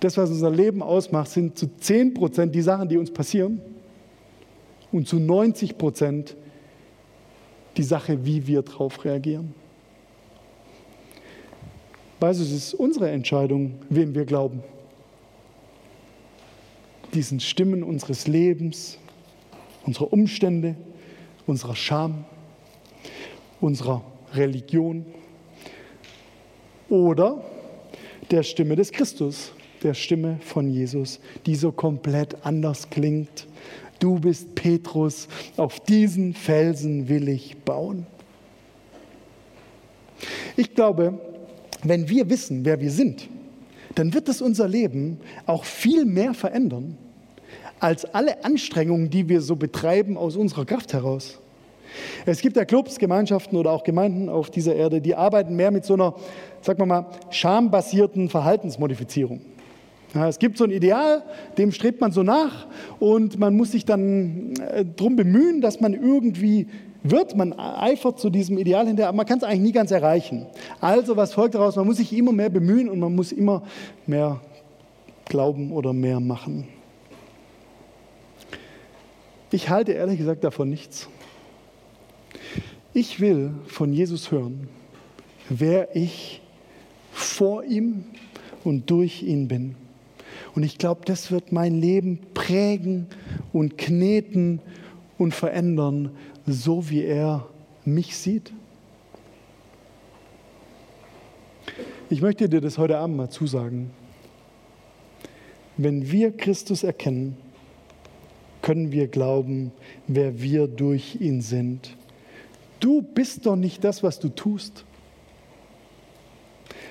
Das, 0.00 0.16
was 0.16 0.30
unser 0.30 0.50
Leben 0.50 0.82
ausmacht, 0.82 1.28
sind 1.28 1.58
zu 1.58 1.66
10% 1.66 2.46
die 2.46 2.62
Sachen, 2.62 2.88
die 2.88 2.96
uns 2.96 3.10
passieren 3.10 3.60
und 4.92 5.06
zu 5.06 5.16
90% 5.16 6.34
die 7.76 7.82
Sache, 7.82 8.24
wie 8.24 8.46
wir 8.46 8.62
darauf 8.62 9.04
reagieren. 9.04 9.54
Weißt 12.20 12.38
du, 12.38 12.44
es 12.44 12.52
ist 12.52 12.74
unsere 12.74 13.10
Entscheidung, 13.10 13.74
wem 13.88 14.14
wir 14.14 14.26
glauben 14.26 14.62
diesen 17.14 17.40
Stimmen 17.40 17.82
unseres 17.82 18.26
Lebens, 18.26 18.98
unserer 19.84 20.12
Umstände, 20.12 20.76
unserer 21.46 21.74
Scham, 21.74 22.24
unserer 23.60 24.02
Religion 24.34 25.04
oder 26.88 27.42
der 28.30 28.42
Stimme 28.42 28.76
des 28.76 28.92
Christus, 28.92 29.52
der 29.82 29.94
Stimme 29.94 30.38
von 30.40 30.68
Jesus, 30.68 31.20
die 31.46 31.54
so 31.54 31.72
komplett 31.72 32.44
anders 32.44 32.90
klingt. 32.90 33.48
Du 33.98 34.18
bist 34.20 34.54
Petrus, 34.54 35.26
auf 35.56 35.80
diesen 35.80 36.34
Felsen 36.34 37.08
will 37.08 37.28
ich 37.28 37.56
bauen. 37.58 38.06
Ich 40.56 40.74
glaube, 40.74 41.18
wenn 41.84 42.08
wir 42.08 42.28
wissen, 42.30 42.64
wer 42.64 42.80
wir 42.80 42.90
sind, 42.90 43.28
dann 43.94 44.14
wird 44.14 44.28
es 44.28 44.40
unser 44.40 44.68
Leben 44.68 45.18
auch 45.46 45.64
viel 45.64 46.04
mehr 46.04 46.34
verändern 46.34 46.96
als 47.80 48.04
alle 48.04 48.44
Anstrengungen, 48.44 49.10
die 49.10 49.28
wir 49.28 49.40
so 49.40 49.56
betreiben 49.56 50.16
aus 50.16 50.36
unserer 50.36 50.64
Kraft 50.64 50.92
heraus. 50.92 51.40
Es 52.24 52.40
gibt 52.40 52.56
ja 52.56 52.64
Clubs, 52.64 52.98
Gemeinschaften 52.98 53.56
oder 53.56 53.72
auch 53.72 53.82
Gemeinden 53.82 54.28
auf 54.28 54.50
dieser 54.50 54.76
Erde, 54.76 55.00
die 55.00 55.14
arbeiten 55.14 55.56
mehr 55.56 55.70
mit 55.70 55.84
so 55.84 55.94
einer, 55.94 56.14
sagen 56.60 56.78
wir 56.78 56.86
mal, 56.86 57.06
schambasierten 57.30 58.28
Verhaltensmodifizierung. 58.28 59.40
Ja, 60.14 60.28
es 60.28 60.38
gibt 60.38 60.58
so 60.58 60.64
ein 60.64 60.70
Ideal, 60.70 61.22
dem 61.56 61.72
strebt 61.72 62.00
man 62.00 62.12
so 62.12 62.22
nach 62.22 62.66
und 62.98 63.38
man 63.38 63.56
muss 63.56 63.72
sich 63.72 63.84
dann 63.84 64.54
äh, 64.56 64.84
darum 64.84 65.16
bemühen, 65.16 65.60
dass 65.60 65.80
man 65.80 65.94
irgendwie 65.94 66.66
wird, 67.02 67.36
man 67.36 67.52
eifert 67.52 68.18
zu 68.18 68.30
diesem 68.30 68.58
Ideal 68.58 68.86
hinterher, 68.86 69.08
aber 69.08 69.16
man 69.16 69.26
kann 69.26 69.38
es 69.38 69.44
eigentlich 69.44 69.60
nie 69.60 69.72
ganz 69.72 69.90
erreichen. 69.90 70.46
Also 70.80 71.16
was 71.16 71.34
folgt 71.34 71.54
daraus? 71.54 71.76
Man 71.76 71.86
muss 71.86 71.96
sich 71.96 72.12
immer 72.12 72.32
mehr 72.32 72.50
bemühen 72.50 72.88
und 72.88 72.98
man 72.98 73.14
muss 73.14 73.32
immer 73.32 73.62
mehr 74.06 74.40
glauben 75.26 75.72
oder 75.72 75.92
mehr 75.92 76.20
machen. 76.20 76.68
Ich 79.50 79.68
halte 79.68 79.92
ehrlich 79.92 80.18
gesagt 80.18 80.44
davon 80.44 80.68
nichts. 80.68 81.08
Ich 82.92 83.20
will 83.20 83.52
von 83.66 83.92
Jesus 83.92 84.30
hören, 84.30 84.68
wer 85.48 85.94
ich 85.96 86.42
vor 87.12 87.64
ihm 87.64 88.04
und 88.64 88.90
durch 88.90 89.22
ihn 89.22 89.48
bin. 89.48 89.74
Und 90.54 90.62
ich 90.62 90.78
glaube, 90.78 91.02
das 91.04 91.30
wird 91.30 91.52
mein 91.52 91.80
Leben 91.80 92.18
prägen 92.34 93.06
und 93.52 93.78
kneten 93.78 94.60
und 95.18 95.34
verändern, 95.34 96.10
so 96.46 96.88
wie 96.88 97.04
er 97.04 97.46
mich 97.84 98.16
sieht. 98.16 98.52
Ich 102.08 102.22
möchte 102.22 102.48
dir 102.48 102.60
das 102.60 102.78
heute 102.78 102.98
Abend 102.98 103.16
mal 103.16 103.30
zusagen. 103.30 103.90
Wenn 105.76 106.10
wir 106.10 106.36
Christus 106.36 106.82
erkennen, 106.82 107.36
können 108.62 108.92
wir 108.92 109.08
glauben, 109.08 109.72
wer 110.06 110.42
wir 110.42 110.66
durch 110.66 111.20
ihn 111.20 111.40
sind. 111.40 111.96
Du 112.80 113.02
bist 113.02 113.46
doch 113.46 113.56
nicht 113.56 113.84
das, 113.84 114.02
was 114.02 114.18
du 114.18 114.28
tust. 114.28 114.84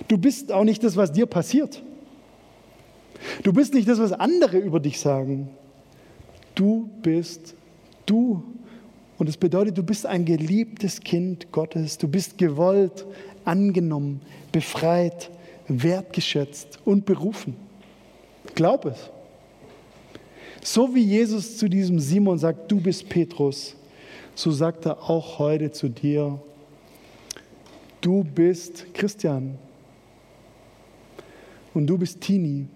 Du 0.07 0.17
bist 0.17 0.51
auch 0.51 0.63
nicht 0.63 0.83
das, 0.83 0.95
was 0.95 1.11
dir 1.11 1.25
passiert. 1.25 1.83
Du 3.43 3.53
bist 3.53 3.73
nicht 3.73 3.87
das, 3.87 3.99
was 3.99 4.11
andere 4.11 4.57
über 4.57 4.79
dich 4.79 4.99
sagen. 4.99 5.49
Du 6.55 6.89
bist 7.01 7.55
du. 8.05 8.43
Und 9.19 9.27
es 9.27 9.35
bedeutet, 9.35 9.77
du 9.77 9.83
bist 9.83 10.05
ein 10.05 10.23
geliebtes 10.23 11.01
Kind 11.01 11.51
Gottes. 11.51 11.97
Du 11.97 12.07
bist 12.07 12.37
gewollt, 12.37 13.05
angenommen, 13.43 14.21
befreit, 14.53 15.29
wertgeschätzt 15.67 16.79
und 16.85 17.05
berufen. 17.05 17.55
Glaub 18.55 18.85
es. 18.85 19.11
So 20.61 20.95
wie 20.95 21.03
Jesus 21.03 21.57
zu 21.57 21.69
diesem 21.69 21.99
Simon 21.99 22.39
sagt, 22.39 22.71
du 22.71 22.79
bist 22.79 23.07
Petrus, 23.09 23.75
so 24.35 24.51
sagt 24.51 24.85
er 24.85 25.09
auch 25.09 25.37
heute 25.37 25.71
zu 25.71 25.89
dir, 25.89 26.39
du 27.99 28.23
bist 28.23 28.93
Christian 28.93 29.57
und 31.73 31.87
du 31.87 31.97
bist 31.97 32.21
Tini 32.21 32.67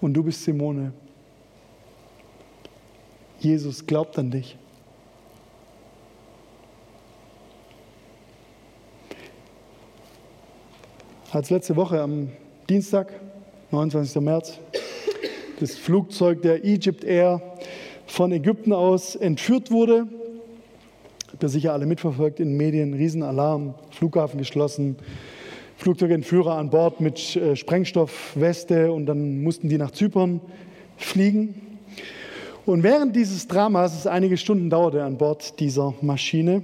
und 0.00 0.14
du 0.14 0.22
bist 0.22 0.42
Simone. 0.42 0.92
Jesus 3.42 3.86
glaubt 3.86 4.16
an 4.20 4.30
dich. 4.30 4.56
Als 11.32 11.50
letzte 11.50 11.74
Woche 11.74 12.00
am 12.00 12.28
Dienstag, 12.68 13.12
29. 13.72 14.22
März, 14.22 14.60
das 15.58 15.74
Flugzeug 15.74 16.42
der 16.42 16.64
Egypt 16.64 17.02
Air 17.02 17.42
von 18.06 18.30
Ägypten 18.30 18.72
aus 18.72 19.16
entführt 19.16 19.72
wurde. 19.72 20.06
Habt 21.32 21.42
ihr 21.42 21.48
sicher 21.48 21.72
alle 21.72 21.86
mitverfolgt 21.86 22.38
in 22.38 22.50
den 22.50 22.56
Medien, 22.56 22.94
Riesenalarm, 22.94 23.74
Flughafen 23.90 24.38
geschlossen, 24.38 24.96
Flugzeugentführer 25.78 26.58
an 26.58 26.70
Bord 26.70 27.00
mit 27.00 27.34
äh, 27.34 27.56
Sprengstoffweste 27.56 28.92
und 28.92 29.06
dann 29.06 29.42
mussten 29.42 29.68
die 29.68 29.78
nach 29.78 29.90
Zypern 29.90 30.40
fliegen. 30.96 31.71
Und 32.64 32.84
während 32.84 33.16
dieses 33.16 33.48
Dramas, 33.48 33.98
es 33.98 34.06
einige 34.06 34.36
Stunden 34.36 34.70
dauerte 34.70 35.02
an 35.02 35.18
Bord 35.18 35.58
dieser 35.58 35.94
Maschine, 36.00 36.62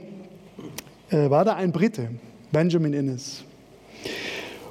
äh, 1.11 1.29
war 1.29 1.45
da 1.45 1.55
ein 1.55 1.73
Brite, 1.73 2.11
Benjamin 2.53 2.93
Innes. 2.93 3.43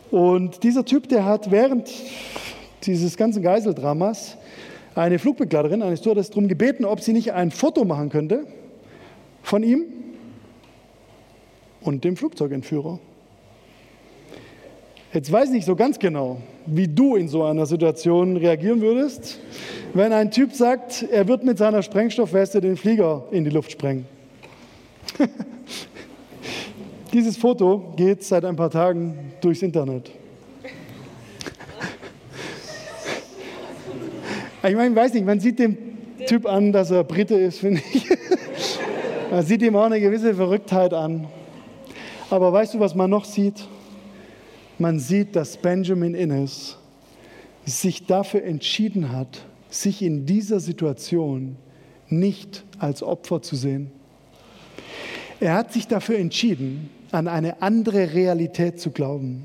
Und 0.09 0.63
dieser 0.63 0.85
Typ, 0.85 1.09
der 1.09 1.25
hat 1.25 1.51
während 1.51 1.91
dieses 2.83 3.17
ganzen 3.17 3.43
Geiseldramas 3.43 4.37
eine 4.95 5.19
Flugbegleiterin, 5.19 5.81
eine 5.81 5.97
Stewardess, 5.97 6.29
darum 6.29 6.47
gebeten, 6.47 6.85
ob 6.85 7.01
sie 7.01 7.11
nicht 7.11 7.33
ein 7.33 7.51
Foto 7.51 7.83
machen 7.83 8.09
könnte 8.09 8.47
von 9.43 9.63
ihm 9.63 9.83
und 11.81 12.05
dem 12.05 12.15
Flugzeugentführer. 12.15 12.99
Jetzt 15.17 15.31
weiß 15.31 15.45
ich 15.45 15.55
nicht 15.55 15.65
so 15.65 15.75
ganz 15.75 15.97
genau, 15.97 16.37
wie 16.67 16.87
du 16.87 17.15
in 17.15 17.27
so 17.27 17.43
einer 17.43 17.65
Situation 17.65 18.37
reagieren 18.37 18.81
würdest, 18.81 19.39
wenn 19.95 20.13
ein 20.13 20.29
Typ 20.29 20.53
sagt, 20.53 21.07
er 21.11 21.27
wird 21.27 21.43
mit 21.43 21.57
seiner 21.57 21.81
Sprengstoffweste 21.81 22.61
den 22.61 22.77
Flieger 22.77 23.23
in 23.31 23.43
die 23.43 23.49
Luft 23.49 23.71
sprengen. 23.71 24.05
Dieses 27.13 27.35
Foto 27.35 27.95
geht 27.95 28.23
seit 28.23 28.45
ein 28.45 28.55
paar 28.55 28.69
Tagen 28.69 29.33
durchs 29.41 29.63
Internet. 29.63 30.11
Ich 34.69 34.75
meine, 34.75 34.89
ich 34.89 34.95
weiß 34.95 35.13
nicht, 35.15 35.25
man 35.25 35.39
sieht 35.39 35.57
dem 35.57 35.77
Typ 36.27 36.45
an, 36.45 36.71
dass 36.71 36.91
er 36.91 37.03
Brite 37.03 37.33
ist, 37.33 37.57
finde 37.59 37.81
ich. 37.91 38.07
Man 39.31 39.43
sieht 39.43 39.63
ihm 39.63 39.75
auch 39.77 39.85
eine 39.85 39.99
gewisse 39.99 40.35
Verrücktheit 40.35 40.93
an. 40.93 41.27
Aber 42.29 42.53
weißt 42.53 42.75
du, 42.75 42.79
was 42.79 42.93
man 42.93 43.09
noch 43.09 43.23
sieht? 43.25 43.67
Man 44.79 44.99
sieht, 44.99 45.35
dass 45.35 45.57
Benjamin 45.57 46.13
Innes 46.13 46.77
sich 47.65 48.05
dafür 48.05 48.43
entschieden 48.43 49.11
hat, 49.11 49.45
sich 49.69 50.01
in 50.01 50.25
dieser 50.25 50.59
Situation 50.59 51.57
nicht 52.09 52.63
als 52.79 53.03
Opfer 53.03 53.41
zu 53.41 53.55
sehen. 53.55 53.91
Er 55.39 55.53
hat 55.55 55.73
sich 55.73 55.87
dafür 55.87 56.17
entschieden, 56.17 56.89
an 57.11 57.27
eine 57.27 57.61
andere 57.61 58.13
Realität 58.13 58.79
zu 58.79 58.91
glauben. 58.91 59.43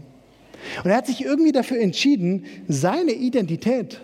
Und 0.84 0.90
er 0.90 0.96
hat 0.96 1.06
sich 1.06 1.24
irgendwie 1.24 1.52
dafür 1.52 1.80
entschieden, 1.80 2.44
seine 2.68 3.12
Identität 3.12 4.00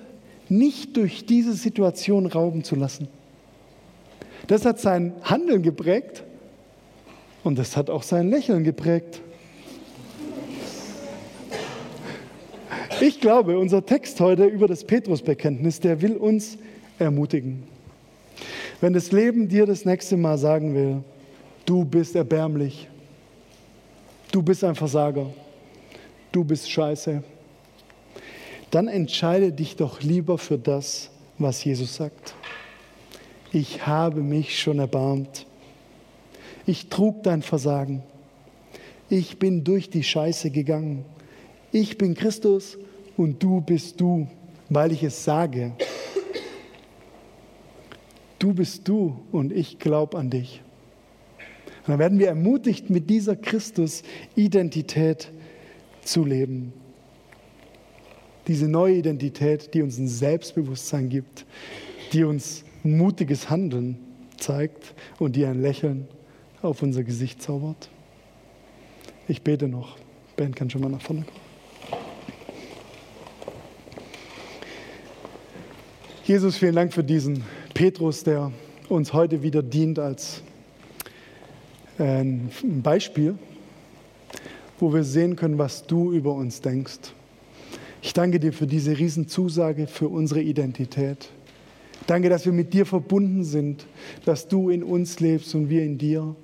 nicht 0.48 0.96
durch 0.96 1.24
diese 1.26 1.52
Situation 1.52 2.26
rauben 2.26 2.64
zu 2.64 2.74
lassen. 2.74 3.08
Das 4.46 4.64
hat 4.64 4.80
sein 4.80 5.12
Handeln 5.22 5.62
geprägt 5.62 6.24
und 7.44 7.58
das 7.58 7.76
hat 7.76 7.90
auch 7.90 8.02
sein 8.02 8.30
Lächeln 8.30 8.64
geprägt. 8.64 9.20
Ich 13.00 13.20
glaube, 13.20 13.56
unser 13.56 13.86
Text 13.86 14.18
heute 14.18 14.46
über 14.46 14.66
das 14.66 14.82
Petrusbekenntnis, 14.82 15.78
der 15.78 16.02
will 16.02 16.16
uns 16.16 16.58
ermutigen. 16.98 17.62
Wenn 18.80 18.92
das 18.92 19.12
Leben 19.12 19.48
dir 19.48 19.66
das 19.66 19.84
nächste 19.84 20.16
Mal 20.16 20.36
sagen 20.36 20.74
will, 20.74 21.04
du 21.64 21.84
bist 21.84 22.16
erbärmlich, 22.16 22.88
du 24.32 24.42
bist 24.42 24.64
ein 24.64 24.74
Versager, 24.74 25.26
du 26.32 26.42
bist 26.42 26.68
scheiße, 26.70 27.22
dann 28.72 28.88
entscheide 28.88 29.52
dich 29.52 29.76
doch 29.76 30.02
lieber 30.02 30.36
für 30.36 30.58
das, 30.58 31.10
was 31.38 31.62
Jesus 31.62 31.94
sagt. 31.94 32.34
Ich 33.52 33.86
habe 33.86 34.22
mich 34.22 34.58
schon 34.58 34.80
erbarmt. 34.80 35.46
Ich 36.66 36.88
trug 36.88 37.22
dein 37.22 37.42
Versagen. 37.42 38.02
Ich 39.08 39.38
bin 39.38 39.62
durch 39.62 39.88
die 39.88 40.02
Scheiße 40.02 40.50
gegangen. 40.50 41.04
Ich 41.70 41.96
bin 41.96 42.14
Christus 42.14 42.76
und 43.18 43.42
du 43.42 43.60
bist 43.60 44.00
du, 44.00 44.26
weil 44.70 44.92
ich 44.92 45.02
es 45.02 45.22
sage. 45.22 45.72
Du 48.38 48.54
bist 48.54 48.88
du 48.88 49.20
und 49.30 49.52
ich 49.52 49.78
glaube 49.78 50.16
an 50.16 50.30
dich. 50.30 50.62
Und 51.80 51.88
dann 51.88 51.98
werden 51.98 52.18
wir 52.18 52.28
ermutigt, 52.28 52.88
mit 52.88 53.10
dieser 53.10 53.36
Christus-Identität 53.36 55.30
zu 56.02 56.24
leben 56.24 56.72
diese 58.48 58.66
neue 58.66 58.94
Identität, 58.96 59.74
die 59.74 59.82
uns 59.82 59.98
ein 59.98 60.08
Selbstbewusstsein 60.08 61.10
gibt, 61.10 61.44
die 62.12 62.24
uns 62.24 62.64
mutiges 62.82 63.50
Handeln 63.50 63.98
zeigt 64.38 64.94
und 65.18 65.36
die 65.36 65.44
ein 65.44 65.60
Lächeln 65.60 66.08
auf 66.62 66.82
unser 66.82 67.04
Gesicht 67.04 67.42
zaubert. 67.42 67.90
Ich 69.28 69.42
bete 69.42 69.68
noch. 69.68 69.98
Ben 70.36 70.54
kann 70.54 70.70
schon 70.70 70.80
mal 70.80 70.88
nach 70.88 71.02
vorne 71.02 71.22
kommen. 71.22 71.47
Jesus, 76.28 76.58
vielen 76.58 76.74
Dank 76.74 76.92
für 76.92 77.02
diesen 77.02 77.42
Petrus, 77.72 78.22
der 78.22 78.52
uns 78.90 79.14
heute 79.14 79.42
wieder 79.42 79.62
dient 79.62 79.98
als 79.98 80.42
äh, 81.98 82.20
ein 82.20 82.50
Beispiel 82.82 83.34
wo 84.78 84.92
wir 84.92 85.04
sehen 85.04 85.36
können, 85.36 85.58
was 85.58 85.86
du 85.86 86.12
über 86.12 86.34
uns 86.34 86.60
denkst. 86.60 87.14
Ich 88.02 88.12
danke 88.12 88.38
dir 88.38 88.52
für 88.52 88.66
diese 88.66 88.98
Riesenzusage 88.98 89.86
für 89.86 90.08
unsere 90.08 90.40
Identität. 90.40 91.30
Danke, 92.06 92.28
dass 92.28 92.44
wir 92.44 92.52
mit 92.52 92.72
dir 92.72 92.86
verbunden 92.86 93.42
sind, 93.42 93.86
dass 94.24 94.48
du 94.48 94.70
in 94.70 94.82
uns 94.82 95.20
lebst 95.20 95.54
und 95.54 95.68
wir 95.68 95.82
in 95.82 95.96
dir 95.96 96.36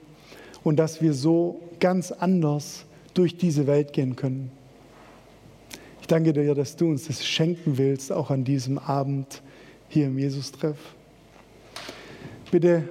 und 0.62 0.77
dass 0.77 1.01
wir 1.01 1.12
so 1.12 1.61
ganz 1.79 2.11
anders 2.11 2.87
durch 3.12 3.37
diese 3.37 3.66
Welt 3.66 3.92
gehen 3.92 4.16
können. 4.16 4.51
Ich 6.01 6.07
danke 6.07 6.33
dir, 6.33 6.55
dass 6.55 6.77
du 6.77 6.88
uns 6.88 7.07
das 7.07 7.25
schenken 7.25 7.79
willst, 7.79 8.12
auch 8.12 8.31
an 8.31 8.44
diesem 8.44 8.79
Abend 8.79 9.42
hier 9.88 10.07
im 10.07 10.18
Jesus-Treff. 10.18 10.79
Bitte 12.51 12.88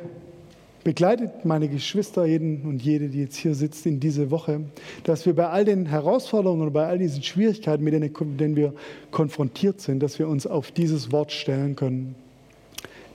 begleitet 0.84 1.46
meine 1.46 1.70
Geschwister, 1.70 2.26
jeden 2.26 2.64
und 2.64 2.82
jede, 2.82 3.10
die 3.10 3.22
jetzt 3.22 3.38
hier 3.38 3.56
sitzt, 3.56 3.86
in 3.86 4.00
diese 4.00 4.32
Woche, 4.32 4.62
dass 5.04 5.26
wir 5.26 5.36
bei 5.36 5.48
all 5.48 5.66
den 5.66 5.86
Herausforderungen 5.86 6.68
und 6.68 6.74
bei 6.74 6.86
all 6.86 6.98
diesen 6.98 7.24
Schwierigkeiten, 7.24 7.84
mit 7.84 7.94
denen, 7.94 8.56
wir 8.56 8.74
konfrontiert 9.12 9.82
sind, 9.82 10.02
dass 10.02 10.20
wir 10.20 10.28
uns 10.28 10.46
auf 10.46 10.72
dieses 10.72 11.12
Wort 11.12 11.32
stellen 11.32 11.76
können, 11.76 12.16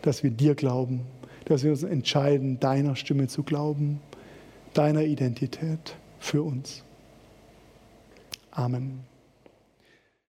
dass 0.02 0.22
wir 0.22 0.30
dir 0.30 0.54
glauben, 0.54 1.00
dass 1.44 1.64
wir 1.64 1.70
uns 1.70 1.82
entscheiden, 1.82 2.58
deiner 2.60 2.96
Stimme 2.96 3.26
zu 3.28 3.42
glauben, 3.42 4.00
deiner 4.74 5.02
Identität 5.02 5.96
für 6.18 6.42
uns. 6.42 6.82
Amen. 8.50 9.00